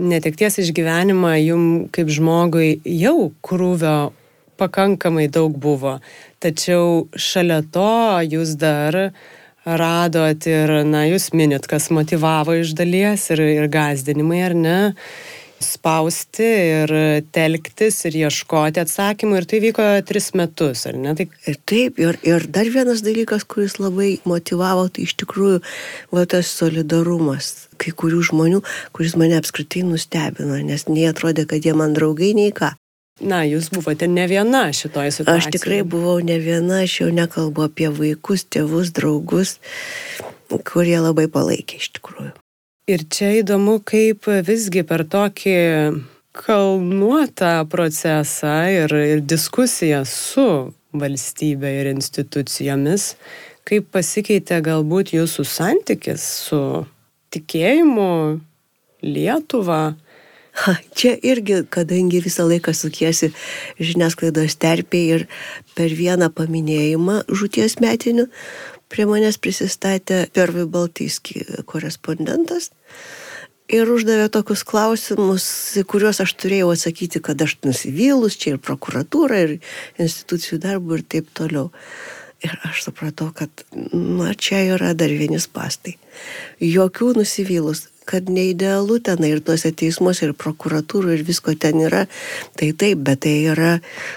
netekties 0.00 0.58
išgyvenimą, 0.64 1.34
jum 1.44 1.68
kaip 1.92 2.08
žmogui 2.12 2.80
jau 2.88 3.30
krūvio 3.44 4.12
pakankamai 4.60 5.28
daug 5.32 5.56
buvo. 5.60 5.98
Tačiau 6.40 7.06
šalia 7.16 7.60
to 7.72 7.92
jūs 8.32 8.56
dar 8.60 9.12
radot 9.64 10.48
ir, 10.48 10.72
na, 10.88 11.04
jūs 11.06 11.30
minit, 11.36 11.68
kas 11.70 11.90
motivavo 11.94 12.56
iš 12.62 12.74
dalies 12.78 13.28
ir, 13.34 13.44
ir 13.60 13.68
gazdinimai, 13.72 14.42
ar 14.48 14.56
ne? 14.58 14.78
Spausti 15.64 16.46
ir 16.46 16.92
telktis 17.34 18.02
ir 18.08 18.18
ieškoti 18.24 18.82
atsakymų 18.82 19.40
ir 19.40 19.48
tai 19.48 19.62
vyko 19.64 19.86
tris 20.08 20.32
metus, 20.38 20.84
ar 20.90 20.98
ne? 20.98 21.14
Tai... 21.18 21.28
Ir 21.48 21.58
taip, 21.68 21.98
ir, 22.02 22.18
ir 22.26 22.46
dar 22.52 22.68
vienas 22.72 23.02
dalykas, 23.06 23.46
kuris 23.48 23.78
labai 23.80 24.16
motivavo, 24.28 24.88
tai 24.92 25.06
iš 25.08 25.16
tikrųjų 25.22 25.62
va, 26.14 26.26
tas 26.30 26.50
solidarumas 26.52 27.52
kai 27.82 27.94
kurių 27.96 28.22
žmonių, 28.30 28.62
kuris 28.94 29.16
mane 29.18 29.38
apskritai 29.40 29.82
nustebino, 29.86 30.58
nes 30.62 30.86
nei 30.90 31.08
atrodė, 31.10 31.48
kad 31.50 31.64
jie 31.64 31.74
man 31.78 31.96
draugai, 31.96 32.32
nei 32.38 32.54
ką. 32.54 32.74
Na, 33.22 33.42
jūs 33.46 33.68
buvote 33.70 34.08
ne 34.10 34.24
viena 34.26 34.64
šitoje 34.74 35.12
situacijoje. 35.14 35.46
Aš 35.46 35.50
tikrai 35.54 35.82
buvau 35.86 36.18
ne 36.24 36.38
viena, 36.42 36.82
aš 36.82 37.02
jau 37.02 37.10
nekalbu 37.14 37.68
apie 37.68 37.90
vaikus, 37.92 38.46
tėvus, 38.50 38.90
draugus, 38.96 39.58
kurie 40.66 40.98
labai 40.98 41.28
palaikė 41.30 41.78
iš 41.82 41.92
tikrųjų. 41.98 42.32
Ir 42.90 43.04
čia 43.06 43.28
įdomu, 43.38 43.76
kaip 43.86 44.26
visgi 44.42 44.80
per 44.82 45.04
tokį 45.06 45.52
kalnuotą 46.34 47.52
procesą 47.70 48.56
ir, 48.74 48.90
ir 48.90 49.20
diskusiją 49.22 50.00
su 50.02 50.46
valstybė 50.90 51.70
ir 51.78 51.92
institucijomis, 51.92 53.12
kaip 53.62 53.86
pasikeitė 53.94 54.58
galbūt 54.66 55.14
jūsų 55.14 55.46
santykis 55.46 56.24
su 56.48 56.60
tikėjimu 57.30 58.10
Lietuva. 59.06 59.94
Ha, 60.52 60.74
čia 60.98 61.14
irgi, 61.22 61.62
kadangi 61.70 62.18
visą 62.20 62.44
laiką 62.50 62.74
sukiesi 62.76 63.30
žiniasklaidos 63.78 64.58
terpėje 64.60 65.20
ir 65.20 65.22
per 65.78 65.94
vieną 65.96 66.28
paminėjimą 66.34 67.22
žūties 67.30 67.78
metinių, 67.80 68.26
prie 68.92 69.08
manęs 69.08 69.40
prisistatė 69.42 70.26
Pervi 70.36 70.68
Baltyski 70.68 71.46
korespondentas 71.68 72.70
ir 73.72 73.90
uždavė 73.90 74.28
tokius 74.32 74.64
klausimus, 74.68 75.44
į 75.80 75.84
kuriuos 75.88 76.20
aš 76.24 76.34
turėjau 76.40 76.72
atsakyti, 76.74 77.22
kad 77.24 77.40
aš 77.44 77.56
nusivylus, 77.66 78.36
čia 78.40 78.54
ir 78.54 78.58
prokuratūra, 78.62 79.44
ir 79.46 79.54
institucijų 80.02 80.60
darbų 80.62 80.98
ir 80.98 81.06
taip 81.16 81.30
toliau. 81.36 81.70
Ir 82.42 82.56
aš 82.66 82.88
supratau, 82.88 83.28
kad, 83.30 83.62
na, 83.94 84.32
čia 84.34 84.64
yra 84.74 84.90
dar 84.98 85.12
vienis 85.14 85.46
pastai. 85.46 85.94
Jokių 86.58 87.12
nusivylus, 87.20 87.84
kad 88.10 88.26
neidealu 88.26 88.98
ten 89.06 89.22
ir 89.28 89.38
tuose 89.46 89.70
teismuose, 89.70 90.26
ir 90.26 90.34
prokuratūrų, 90.34 91.14
ir 91.14 91.22
visko 91.28 91.54
ten 91.54 91.78
yra. 91.86 92.08
Tai 92.58 92.72
taip, 92.74 93.06
bet 93.06 93.22
tai 93.28 93.36
yra, 93.54 93.76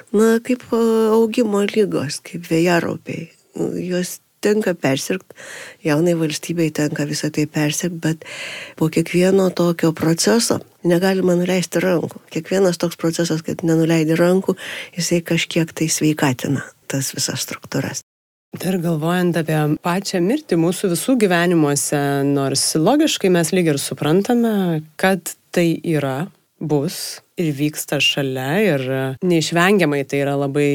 na, 0.09 0.39
kaip 0.41 0.65
augimo 0.73 1.61
lygos, 1.69 2.17
kaip 2.25 2.49
vėjaraupiai. 2.49 3.29
Jos 3.85 4.17
tenka 4.45 4.75
persirgti, 4.77 5.35
jaunai 5.85 6.15
valstybei 6.19 6.71
tenka 6.75 7.07
visą 7.09 7.31
tai 7.33 7.47
persirgti, 7.49 8.01
bet 8.05 8.25
po 8.79 8.89
kiekvieno 8.93 9.49
tokio 9.57 9.91
proceso 9.97 10.61
negalima 10.85 11.35
nuleisti 11.37 11.81
rankų. 11.83 12.21
Kiekvienas 12.33 12.79
toks 12.81 12.99
procesas, 13.01 13.43
kad 13.45 13.65
nenuleidi 13.65 14.17
rankų, 14.19 14.57
jisai 14.97 15.21
kažkiek 15.25 15.73
tai 15.75 15.89
sveikatina 15.91 16.65
tas 16.91 17.15
visas 17.15 17.41
struktūras. 17.45 18.05
Dar 18.55 18.77
galvojant 18.79 19.35
apie 19.35 19.57
pačią 19.83 20.21
mirtį 20.23 20.57
mūsų 20.61 20.93
visų 20.93 21.17
gyvenimuose, 21.25 21.99
nors 22.29 22.69
logiškai 22.79 23.31
mes 23.33 23.51
lyg 23.51 23.73
ir 23.73 23.79
suprantame, 23.81 24.83
kad 25.01 25.33
tai 25.55 25.73
yra, 25.83 26.29
bus 26.59 27.21
ir 27.37 27.51
vyksta 27.51 27.99
šalia 27.99 28.51
ir 28.63 28.83
neišvengiamai 29.25 30.03
tai 30.07 30.21
yra 30.23 30.37
labai 30.39 30.69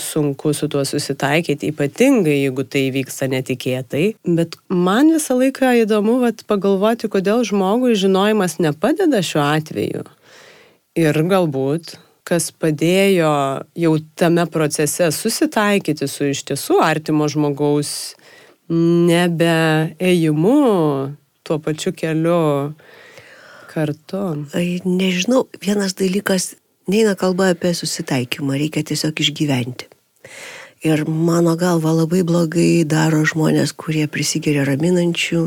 sunku 0.00 0.54
su 0.56 0.68
tuo 0.72 0.84
susitaikyti, 0.88 1.68
ypatingai 1.72 2.38
jeigu 2.46 2.64
tai 2.64 2.88
vyksta 2.94 3.28
netikėtai. 3.28 4.04
Bet 4.24 4.56
man 4.72 5.12
visą 5.12 5.36
laiką 5.36 5.74
įdomu 5.84 6.18
vat, 6.24 6.44
pagalvoti, 6.48 7.10
kodėl 7.12 7.44
žmogui 7.48 7.92
žinojimas 8.00 8.56
nepadeda 8.62 9.20
šiuo 9.20 9.44
atveju. 9.44 10.06
Ir 10.98 11.22
galbūt 11.28 11.98
kas 12.28 12.50
padėjo 12.52 13.32
jau 13.78 13.92
tame 14.18 14.44
procese 14.52 15.08
susitaikyti 15.14 16.08
su 16.10 16.28
iš 16.32 16.42
tiesų 16.50 16.80
artimo 16.84 17.28
žmogaus 17.30 17.92
nebeėjimu 18.68 20.58
tuo 21.48 21.56
pačiu 21.64 21.94
keliu 21.96 22.74
kartu? 23.68 24.22
Nežinau, 24.84 25.44
vienas 25.62 25.94
dalykas, 25.98 26.54
neina 26.90 27.14
kalba 27.18 27.52
apie 27.52 27.74
susitaikymą, 27.76 28.56
reikia 28.60 28.84
tiesiog 28.88 29.20
išgyventi. 29.24 29.88
Ir 30.86 31.02
mano 31.10 31.56
galva 31.58 31.90
labai 31.90 32.22
blogai 32.22 32.84
daro 32.86 33.24
žmonės, 33.26 33.74
kurie 33.74 34.06
prisigeria 34.06 34.62
raminančių, 34.68 35.44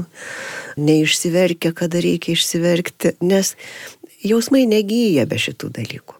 neišsiverkia, 0.82 1.72
kada 1.76 2.02
reikia 2.04 2.36
išsiverkti, 2.36 3.16
nes 3.24 3.54
jausmai 4.28 4.66
negyja 4.68 5.26
be 5.32 5.40
šitų 5.40 5.72
dalykų. 5.80 6.20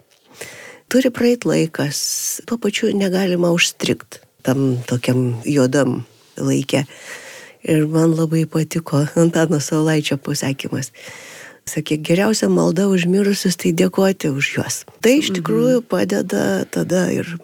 Turi 0.92 1.12
praeit 1.12 1.46
laikas, 1.48 2.00
tuo 2.48 2.58
pačiu 2.60 2.92
negalima 2.96 3.52
užstrikti 3.56 4.24
tam 4.46 4.78
tokiam 4.88 5.42
juodam 5.46 6.02
laikė. 6.40 6.86
Ir 7.62 7.86
man 7.92 8.16
labai 8.18 8.48
patiko 8.50 9.04
Antano 9.20 9.60
Saulaičio 9.62 10.18
pasakymas 10.18 10.90
sakė, 11.70 11.98
geriausia 12.02 12.50
malda 12.52 12.88
už 12.92 13.08
mirusius 13.12 13.58
tai 13.60 13.74
dėkoti 13.76 14.32
už 14.34 14.52
juos. 14.58 14.82
Tai 15.04 15.16
iš 15.20 15.32
tikrųjų 15.38 15.84
padeda 15.88 16.66
tada 16.72 17.08
ir 17.14 17.38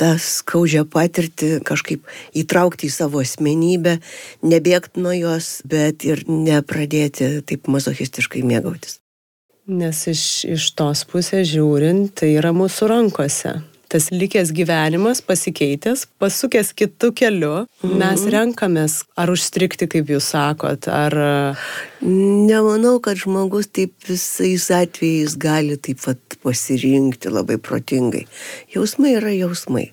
tą 0.00 0.14
skaudžią 0.18 0.84
patirtį 0.90 1.50
kažkaip 1.66 2.06
įtraukti 2.34 2.88
į 2.88 2.94
savo 2.94 3.22
asmenybę, 3.22 4.00
nebėgti 4.42 5.02
nuo 5.02 5.14
jos, 5.14 5.60
bet 5.68 6.06
ir 6.06 6.24
nepradėti 6.26 7.44
taip 7.46 7.70
mazochistiškai 7.70 8.42
mėgautis. 8.46 8.98
Nes 9.70 10.02
iš, 10.10 10.24
iš 10.44 10.66
tos 10.76 11.06
pusės 11.08 11.46
žiūrint, 11.48 12.10
tai 12.20 12.34
yra 12.36 12.50
mūsų 12.52 12.90
rankose 12.90 13.54
tas 13.94 14.08
likęs 14.10 14.50
gyvenimas 14.50 15.20
pasikeitęs, 15.22 16.00
pasukęs 16.18 16.72
kitų 16.74 17.12
kelių, 17.20 17.52
mm. 17.86 17.92
mes 18.00 18.24
renkamės 18.34 18.96
ar 19.20 19.30
užstrikti, 19.30 19.86
kaip 19.90 20.10
jūs 20.10 20.32
sakot, 20.34 20.88
ar... 20.90 21.14
Nemanau, 22.02 22.98
kad 23.04 23.20
žmogus 23.22 23.70
taip 23.70 23.94
visais 24.08 24.66
atvejais 24.74 25.38
gali 25.40 25.78
taip 25.78 26.02
pat 26.02 26.38
pasirinkti 26.42 27.30
labai 27.30 27.60
protingai. 27.62 28.24
Jausmai 28.74 29.14
yra 29.20 29.30
jausmai. 29.36 29.86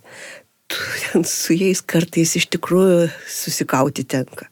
Su 1.27 1.53
jais 1.53 1.83
kartais 1.85 2.33
iš 2.41 2.49
tikrųjų 2.55 3.05
susikauti 3.29 4.07
tenka 4.07 4.49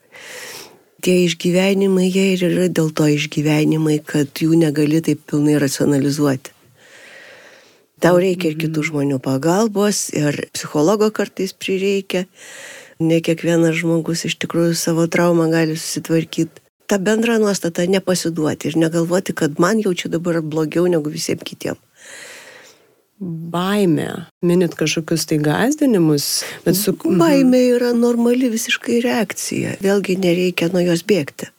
tie 0.99 1.23
išgyvenimai, 1.23 2.09
jie 2.11 2.25
ir 2.35 2.45
yra 2.49 2.67
dėl 2.67 2.89
to 2.91 3.07
išgyvenimai, 3.07 4.01
kad 4.03 4.43
jų 4.43 4.57
negali 4.59 4.99
taip 4.99 5.21
pilnai 5.31 5.55
racionalizuoti. 5.61 6.51
Tau 7.99 8.19
reikia 8.21 8.53
ir 8.53 8.57
kitų 8.59 8.85
žmonių 8.89 9.19
pagalbos, 9.23 10.07
ir 10.15 10.45
psichologo 10.55 11.09
kartais 11.11 11.51
prireikia. 11.51 12.25
Ne 12.99 13.19
kiekvienas 13.23 13.75
žmogus 13.79 14.25
iš 14.27 14.37
tikrųjų 14.39 14.75
savo 14.79 15.07
traumą 15.11 15.49
gali 15.51 15.75
susitvarkyti. 15.79 16.63
Ta 16.89 16.97
bendra 16.97 17.37
nuostata 17.39 17.85
nepasiduoti 17.87 18.71
ir 18.71 18.79
negalvoti, 18.79 19.35
kad 19.35 19.59
man 19.61 19.81
jau 19.83 19.93
čia 19.93 20.09
dabar 20.11 20.39
blogiau 20.41 20.87
negu 20.89 21.11
visiems 21.11 21.43
kitiems. 21.45 21.79
Baimė. 23.19 24.07
Minit 24.47 24.77
kažkokius 24.79 25.25
tai 25.27 25.41
gazdinimus, 25.43 26.27
bet 26.63 26.79
su... 26.79 26.93
Mhm. 26.95 27.19
Baimė 27.19 27.61
yra 27.75 27.91
normali 27.91 28.47
visiškai 28.51 29.01
reakcija. 29.03 29.75
Vėlgi 29.83 30.15
nereikia 30.23 30.71
nuo 30.71 30.85
jos 30.85 31.03
bėgti. 31.03 31.51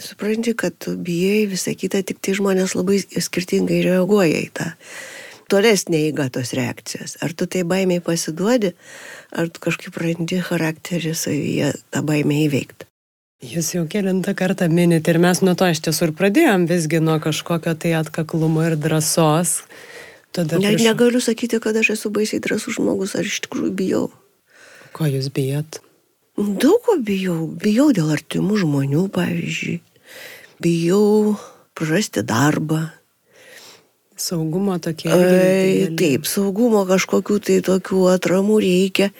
Supranti, 0.00 0.54
kad 0.56 0.76
tu 0.80 0.94
bijai 0.96 1.44
visą 1.50 1.74
kitą, 1.76 2.00
tik 2.06 2.22
tai 2.24 2.32
žmonės 2.38 2.76
labai 2.78 3.02
skirtingai 3.04 3.82
reaguoja 3.84 4.40
į 4.40 4.50
tą 4.56 4.72
tolesnė 5.50 6.04
eiga 6.08 6.28
tos 6.32 6.52
reakcijos. 6.56 7.16
Ar 7.24 7.32
tu 7.32 7.48
tai 7.50 7.64
baimiai 7.68 8.04
pasiduodi, 8.04 8.74
ar 9.32 9.50
tu 9.52 9.62
kažkaip 9.64 9.96
randi 10.00 10.40
charakterį 10.44 11.14
savyje 11.16 11.72
tą 11.94 12.04
baimę 12.06 12.44
įveikti. 12.46 12.88
Jūs 13.38 13.68
jau 13.76 13.84
kilintą 13.86 14.32
kartą 14.34 14.66
minite 14.66 15.12
ir 15.12 15.20
mes 15.22 15.38
nuo 15.46 15.54
to 15.54 15.68
iš 15.70 15.78
tiesų 15.86 16.08
ir 16.08 16.12
pradėjom 16.18 16.64
visgi 16.66 16.98
nuo 16.98 17.20
kažkokio 17.22 17.76
tai 17.78 17.92
atkaklumo 17.94 18.64
ir 18.66 18.74
drąsos. 18.74 19.60
Tada 20.34 20.58
ne, 20.58 20.72
prieš... 20.72 20.88
Negaliu 20.88 21.20
sakyti, 21.22 21.60
kad 21.62 21.78
aš 21.78 21.92
esu 21.94 22.10
baisiai 22.10 22.42
drąsus 22.42 22.80
žmogus, 22.80 23.14
ar 23.14 23.28
iš 23.28 23.38
tikrųjų 23.46 23.70
bijau. 23.78 24.08
Ko 24.90 25.06
jūs 25.06 25.30
bijot? 25.30 25.78
Daug 26.38 26.82
ko 26.82 26.98
bijau. 26.98 27.46
Bijau 27.62 27.92
dėl 27.94 28.10
artimų 28.14 28.58
žmonių, 28.64 29.06
pavyzdžiui. 29.14 29.78
Bijau 30.62 31.38
prarasti 31.78 32.26
darbą. 32.26 32.88
Saugumo 34.18 34.78
tokie. 34.82 35.10
Ai, 35.14 35.88
taip, 35.98 36.26
saugumo 36.26 36.82
kažkokių 36.88 37.38
tai 37.46 37.58
tokių 37.66 38.02
atramų 38.16 38.58
reikia. 38.64 39.10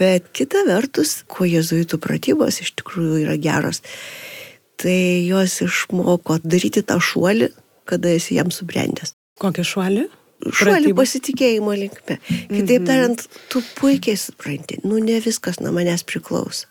Bet 0.00 0.26
kita 0.36 0.64
vertus, 0.66 1.20
kuo 1.30 1.46
jezuitų 1.46 2.00
pratybos 2.02 2.60
iš 2.64 2.74
tikrųjų 2.80 3.20
yra 3.24 3.36
geros, 3.40 3.82
tai 4.80 5.22
jos 5.28 5.60
išmoko 5.66 6.40
daryti 6.42 6.82
tą 6.82 6.98
šuolį, 6.98 7.52
kada 7.86 8.16
esi 8.16 8.40
jam 8.40 8.50
subrendęs. 8.54 9.14
Kokį 9.40 9.66
šuolį? 9.70 10.08
Šuolį 10.56 10.96
pasitikėjimo 10.96 11.76
linkme. 11.76 12.18
Kitaip 12.26 12.80
mhm. 12.80 12.88
tariant, 12.88 13.24
tu 13.52 13.62
puikiai 13.78 14.18
supranti, 14.18 14.80
nu 14.82 14.98
ne 15.04 15.20
viskas 15.22 15.60
nuo 15.62 15.72
manęs 15.76 16.04
priklauso. 16.08 16.66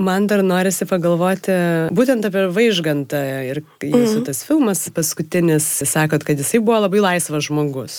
Man 0.00 0.24
dar 0.24 0.40
norisi 0.40 0.86
pagalvoti 0.88 1.52
būtent 1.92 2.24
apie 2.24 2.46
Vaižgantą 2.48 3.18
ir 3.44 3.58
jūsų 3.84 4.22
mm. 4.22 4.24
tas 4.24 4.38
filmas 4.48 4.86
paskutinis, 4.96 5.66
sakot, 5.84 6.22
kad 6.24 6.38
jisai 6.40 6.62
buvo 6.64 6.78
labai 6.86 7.02
laisvas 7.04 7.44
žmogus. 7.44 7.96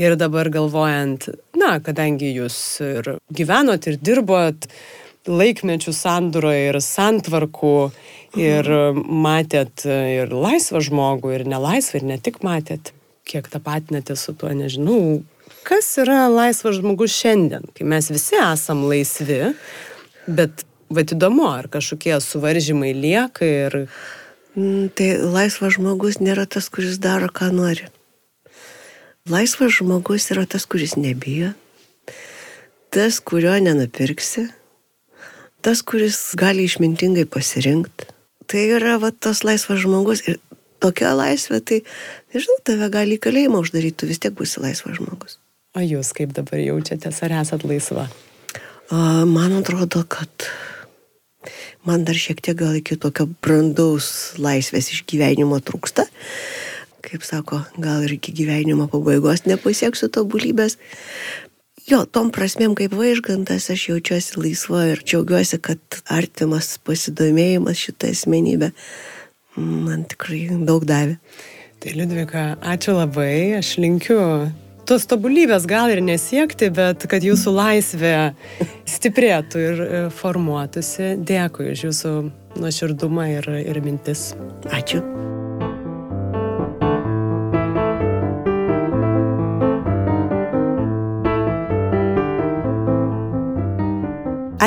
Ir 0.00 0.16
dabar 0.16 0.48
galvojant, 0.48 1.26
na, 1.58 1.74
kadangi 1.84 2.30
jūs 2.32 2.56
ir 2.80 3.10
gyvenot 3.28 3.90
ir 3.90 3.98
dirbot 4.00 4.70
laikmečių 5.28 5.92
sandūroje 5.92 6.62
ir 6.70 6.78
santvarkų 6.80 7.74
ir 8.40 8.70
mm. 8.72 9.02
matėt 9.26 9.84
ir 9.84 10.32
laisvą 10.32 10.80
žmogų, 10.86 11.34
ir 11.36 11.44
nelaisvą, 11.52 12.00
ir 12.00 12.08
ne 12.08 12.16
tik 12.24 12.40
matėt, 12.46 12.94
kiek 13.28 13.50
tapatinate 13.52 14.16
su 14.16 14.32
tuo, 14.32 14.48
nežinau, 14.56 15.20
kas 15.68 15.90
yra 16.00 16.24
laisvas 16.32 16.80
žmogus 16.80 17.12
šiandien, 17.20 17.68
kai 17.76 17.84
mes 17.84 18.08
visi 18.14 18.40
esam 18.40 18.86
laisvi, 18.88 19.52
bet 20.24 20.64
Bet 20.88 21.12
įdomu, 21.12 21.50
ar 21.52 21.68
kažkokie 21.72 22.16
suvaržymai 22.24 22.94
lieka 22.96 23.44
ir... 23.44 23.78
Mm, 24.56 24.88
tai 24.96 25.12
laisvas 25.20 25.76
žmogus 25.76 26.18
nėra 26.24 26.46
tas, 26.48 26.70
kuris 26.72 26.96
daro, 27.02 27.28
ką 27.28 27.50
nori. 27.52 27.88
Laisvas 29.28 29.76
žmogus 29.76 30.30
yra 30.32 30.46
tas, 30.48 30.64
kuris 30.64 30.96
nebijo, 30.96 31.52
tas, 32.88 33.20
kurio 33.20 33.52
nenupirksi, 33.60 34.46
tas, 35.60 35.82
kuris 35.84 36.32
gali 36.40 36.64
išmintingai 36.64 37.26
pasirinkti. 37.28 38.08
Tai 38.48 38.62
yra 38.78 38.96
va, 39.02 39.12
tas 39.12 39.44
laisvas 39.44 39.82
žmogus 39.84 40.24
ir 40.24 40.38
tokia 40.80 41.12
laisvė, 41.18 41.60
tai, 41.60 41.82
nežinau, 42.32 42.56
tave 42.64 42.88
gali 42.94 43.18
į 43.18 43.22
kalėjimą 43.26 43.60
uždaryti, 43.60 43.98
tu 44.00 44.08
vis 44.08 44.22
tiek 44.22 44.32
būsi 44.32 44.62
laisvas 44.64 44.96
žmogus. 44.96 45.36
O 45.76 45.84
jūs 45.84 46.14
kaip 46.16 46.32
dabar 46.32 46.62
jaučiatės, 46.62 47.20
ar 47.26 47.36
esat 47.42 47.66
laisva? 47.68 48.06
A, 48.88 49.26
man 49.28 49.58
atrodo, 49.58 50.06
kad 50.08 50.48
man 51.88 52.06
dar 52.08 52.18
šiek 52.18 52.40
tiek 52.44 52.56
gal 52.58 52.76
iki 52.78 52.98
tokio 53.00 53.28
brandaus 53.42 54.36
laisvės 54.38 54.92
išgyvenimo 54.94 55.60
trūksta. 55.64 56.06
Kaip 57.04 57.24
sako, 57.24 57.62
gal 57.80 58.04
ir 58.04 58.16
iki 58.18 58.34
gyvenimo 58.36 58.88
pabaigos 58.90 59.46
nepasieksiu 59.48 60.10
tobulybės. 60.12 60.76
Jo, 61.88 62.02
tom 62.04 62.28
prasmėm 62.34 62.74
kaip 62.76 62.92
vaižgantas 62.92 63.70
aš 63.72 63.86
jaučiuosi 63.88 64.42
laisva 64.42 64.82
ir 64.90 65.04
džiaugiuosi, 65.04 65.60
kad 65.64 66.02
artimas 66.12 66.74
pasidomėjimas 66.84 67.80
šitą 67.80 68.10
asmenybę 68.12 68.74
man 69.58 70.04
tikrai 70.10 70.46
daug 70.68 70.84
davė. 70.88 71.16
Tai 71.78 71.94
Liudvika, 71.94 72.44
ačiū 72.66 72.96
labai, 72.96 73.54
aš 73.58 73.76
linkiu 73.82 74.18
tos 74.88 75.04
tobulybės 75.08 75.66
gal 75.68 75.92
ir 75.92 76.00
nesiekti, 76.04 76.70
bet 76.72 77.04
kad 77.10 77.24
jūsų 77.24 77.52
laisvė 77.52 78.14
stiprėtų 78.88 79.64
ir 79.64 79.82
e, 79.84 80.02
formuotųsi. 80.16 81.16
Dėkui 81.28 81.72
už 81.74 81.88
jūsų 81.90 82.12
nuoširdumą 82.58 83.28
ir, 83.36 83.50
ir 83.68 83.82
mintis. 83.84 84.32
Ačiū. 84.72 85.02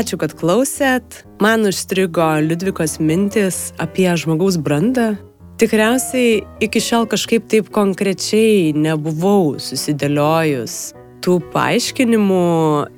Ačiū, 0.02 0.18
kad 0.22 0.38
klausėt. 0.38 1.24
Man 1.42 1.66
užstrigo 1.70 2.30
Liudvikos 2.46 3.00
mintis 3.02 3.70
apie 3.82 4.08
žmogaus 4.18 4.62
brandą, 4.62 5.16
Tikriausiai 5.62 6.40
iki 6.66 6.82
šiol 6.82 7.04
kažkaip 7.06 7.44
taip 7.46 7.68
konkrečiai 7.70 8.72
nebuvau 8.74 9.60
susidėliojus 9.62 10.78
tų 11.22 11.36
paaiškinimų 11.54 12.40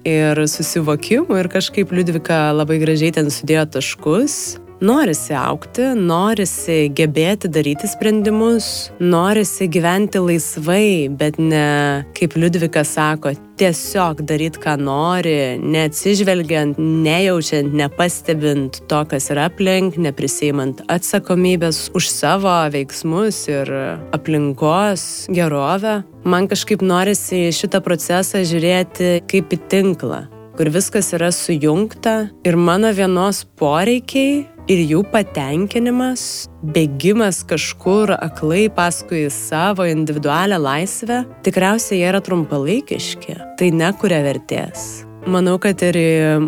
ir 0.07 0.39
susivokimų 0.47 1.41
ir 1.41 1.49
kažkaip 1.51 1.91
Liudvika 1.91 2.38
labai 2.55 2.80
gražiai 2.80 3.11
ten 3.20 3.28
sudėjo 3.36 3.66
taškus. 3.76 4.38
Norisi 4.84 5.32
aukti, 5.32 5.86
norisi 5.96 6.90
gebėti 6.92 7.48
daryti 7.48 7.88
sprendimus, 7.88 8.66
norisi 9.00 9.70
gyventi 9.72 10.20
laisvai, 10.20 11.08
bet 11.08 11.38
ne, 11.40 12.04
kaip 12.18 12.36
Liudvika 12.36 12.84
sako, 12.84 13.32
tiesiog 13.62 14.26
daryti, 14.28 14.60
ką 14.60 14.74
nori, 14.84 15.56
neatsižvelgiant, 15.64 16.82
nejaučiant, 16.84 17.72
nepastebint 17.80 18.82
to, 18.92 19.00
kas 19.08 19.30
yra 19.32 19.48
aplink, 19.48 19.96
neprisimant 19.96 20.84
atsakomybės 20.92 21.86
už 21.96 22.12
savo 22.12 22.60
veiksmus 22.76 23.46
ir 23.56 23.72
aplinkos 24.12 25.30
gerovę. 25.32 26.02
Man 26.28 26.52
kažkaip 26.52 26.84
norisi 26.84 27.46
šitą 27.56 27.80
procesą 27.88 28.44
žiūrėti 28.44 29.22
kaip 29.32 29.56
į 29.56 29.64
tinklą 29.72 30.26
kur 30.54 30.70
viskas 30.70 31.08
yra 31.18 31.32
sujungta 31.34 32.28
ir 32.46 32.56
mano 32.60 32.92
vienos 32.94 33.42
poreikiai 33.58 34.44
ir 34.72 34.82
jų 34.88 35.03
patenkinimas, 35.11 36.47
bėgimas 36.76 37.41
kažkur 37.47 38.14
aklai 38.16 38.68
paskui 38.74 39.26
savo 39.34 39.86
individualią 39.89 40.59
laisvę, 40.61 41.24
tikriausiai 41.45 41.99
jie 41.99 42.11
yra 42.11 42.22
trumpalaikiški, 42.24 43.39
tai 43.59 43.72
nekuria 43.76 44.22
vertės. 44.26 45.03
Manau, 45.24 45.55
kad 45.61 45.80
ir 45.88 45.95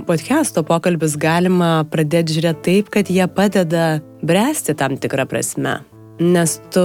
podcast'o 0.07 0.66
pokalbis 0.68 1.16
galima 1.20 1.86
pradėti 1.88 2.36
žiūrėti 2.36 2.63
taip, 2.66 2.91
kad 2.91 3.11
jie 3.11 3.24
padeda 3.32 4.01
bręsti 4.20 4.76
tam 4.76 4.97
tikrą 4.99 5.24
prasme. 5.32 5.78
Nes 6.20 6.57
tu 6.76 6.84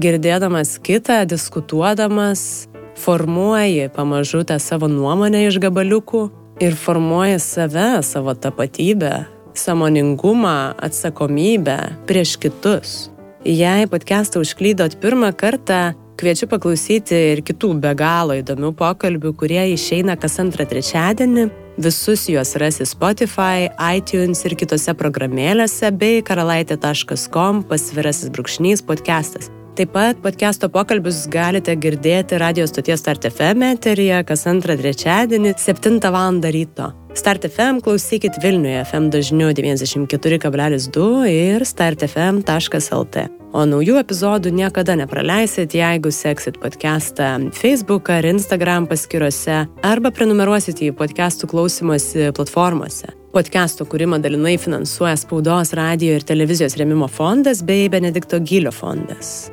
girdėdamas 0.00 0.78
kitą, 0.84 1.22
diskutuodamas, 1.28 2.68
formuoji 3.00 3.90
pamažu 3.92 4.44
tą 4.48 4.56
savo 4.60 4.88
nuomonę 4.88 5.46
iš 5.48 5.60
gabaliukų 5.60 6.26
ir 6.64 6.76
formuoji 6.76 7.36
save, 7.40 8.00
savo 8.04 8.34
tapatybę, 8.36 9.24
samoningumą, 9.54 10.74
atsakomybę 10.76 11.78
prieš 12.06 12.36
kitus. 12.38 13.10
Jei 13.44 13.88
podcastą 13.88 14.40
užklydot 14.40 14.96
pirmą 15.00 15.32
kartą, 15.32 15.92
kviečiu 16.20 16.48
paklausyti 16.50 17.16
ir 17.32 17.40
kitų 17.46 17.72
be 17.80 17.94
galo 17.96 18.36
įdomių 18.36 18.74
pokalbių, 18.76 19.32
kurie 19.40 19.62
išeina 19.72 20.18
kas 20.20 20.36
antrą 20.42 20.66
trečiadienį. 20.68 21.48
Visus 21.80 22.26
juos 22.28 22.52
rasi 22.60 22.84
Spotify, 22.84 23.70
iTunes 23.96 24.44
ir 24.44 24.56
kitose 24.60 24.92
programėlėse 24.92 25.88
bei 25.96 26.20
karalaitė.com 26.20 27.64
pasvirasis 27.70 28.28
brūkšnys 28.34 28.84
podcastas. 28.84 29.48
Taip 29.80 29.94
pat 29.94 30.18
podcast'o 30.20 30.68
pokalbius 30.68 31.22
galite 31.32 31.72
girdėti 31.80 32.36
radio 32.36 32.66
stoties 32.68 33.00
Start 33.00 33.24
FM 33.24 33.62
eteryje 33.64 34.18
kas 34.28 34.42
antrą 34.50 34.74
trečiadienį 34.76 35.54
7 35.56 35.94
val. 36.12 36.40
ryto. 36.52 36.90
Start 37.16 37.46
FM 37.48 37.78
klausykit 37.80 38.34
Vilniuje 38.42 38.82
FM 38.84 39.06
dažniu 39.08 39.46
94,2 39.56 41.30
ir 41.32 41.64
startfm.lt. 41.64 43.22
O 43.56 43.62
naujų 43.64 43.96
epizodų 44.02 44.52
niekada 44.52 44.98
nepraleisit, 45.00 45.72
jeigu 45.72 46.12
seksit 46.12 46.58
podcastą 46.60 47.48
Facebook 47.56 48.10
ar 48.12 48.28
Instagram 48.28 48.84
paskiruose 48.90 49.62
arba 49.80 50.10
prenumeruosit 50.12 50.82
į 50.84 50.90
podcastų 50.98 51.48
klausimosi 51.54 52.26
platformose. 52.36 53.14
Podcastų 53.32 53.88
kūrimą 53.88 54.20
dalinai 54.20 54.58
finansuoja 54.60 55.16
Spaudos, 55.16 55.72
radio 55.72 56.18
ir 56.18 56.28
televizijos 56.28 56.76
remimo 56.76 57.08
fondas 57.08 57.64
bei 57.64 57.88
Benedikto 57.88 58.42
Gylio 58.44 58.74
fondas. 58.76 59.48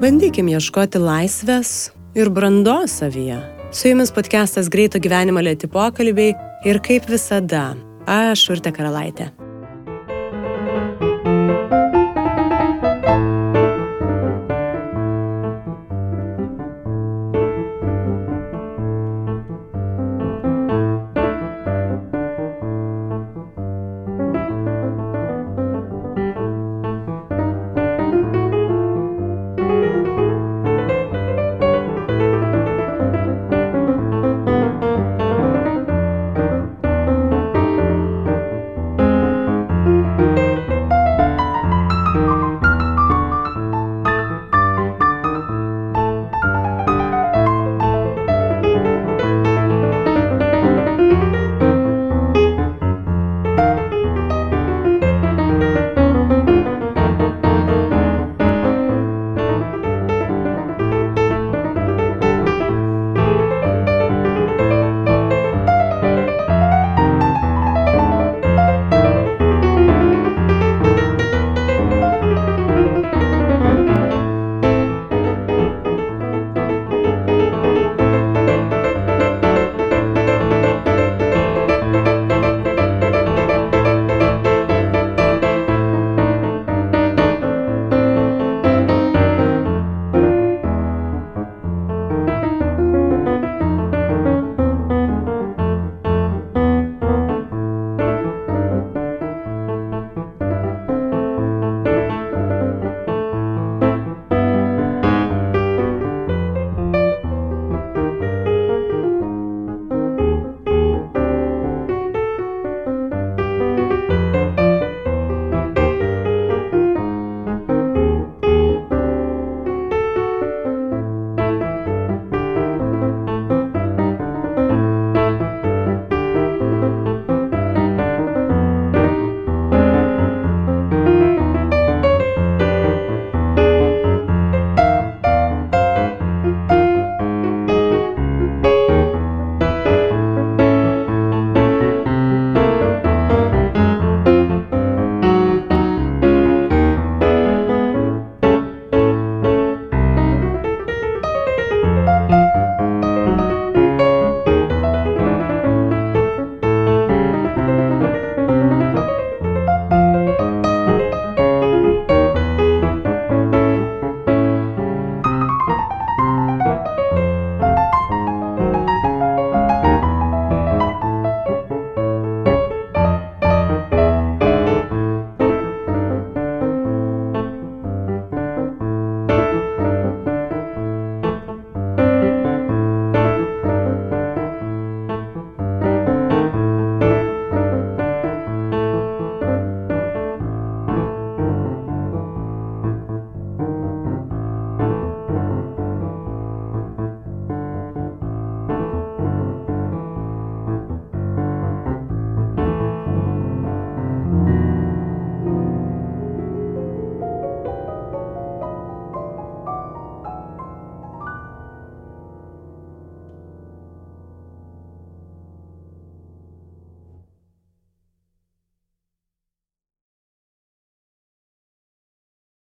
Bandykim 0.00 0.46
ieškoti 0.48 0.96
laisvės 0.96 1.90
ir 2.16 2.30
brandos 2.32 2.94
savyje. 3.02 3.36
Su 3.68 3.90
jumis 3.90 4.08
podcastas 4.16 4.70
Greito 4.72 4.96
gyvenimo 4.96 5.42
lėti 5.44 5.68
pokalbiai 5.68 6.32
ir 6.64 6.80
kaip 6.80 7.04
visada, 7.12 7.74
aš 8.08 8.46
Urte 8.54 8.72
Karalaitė. 8.72 9.28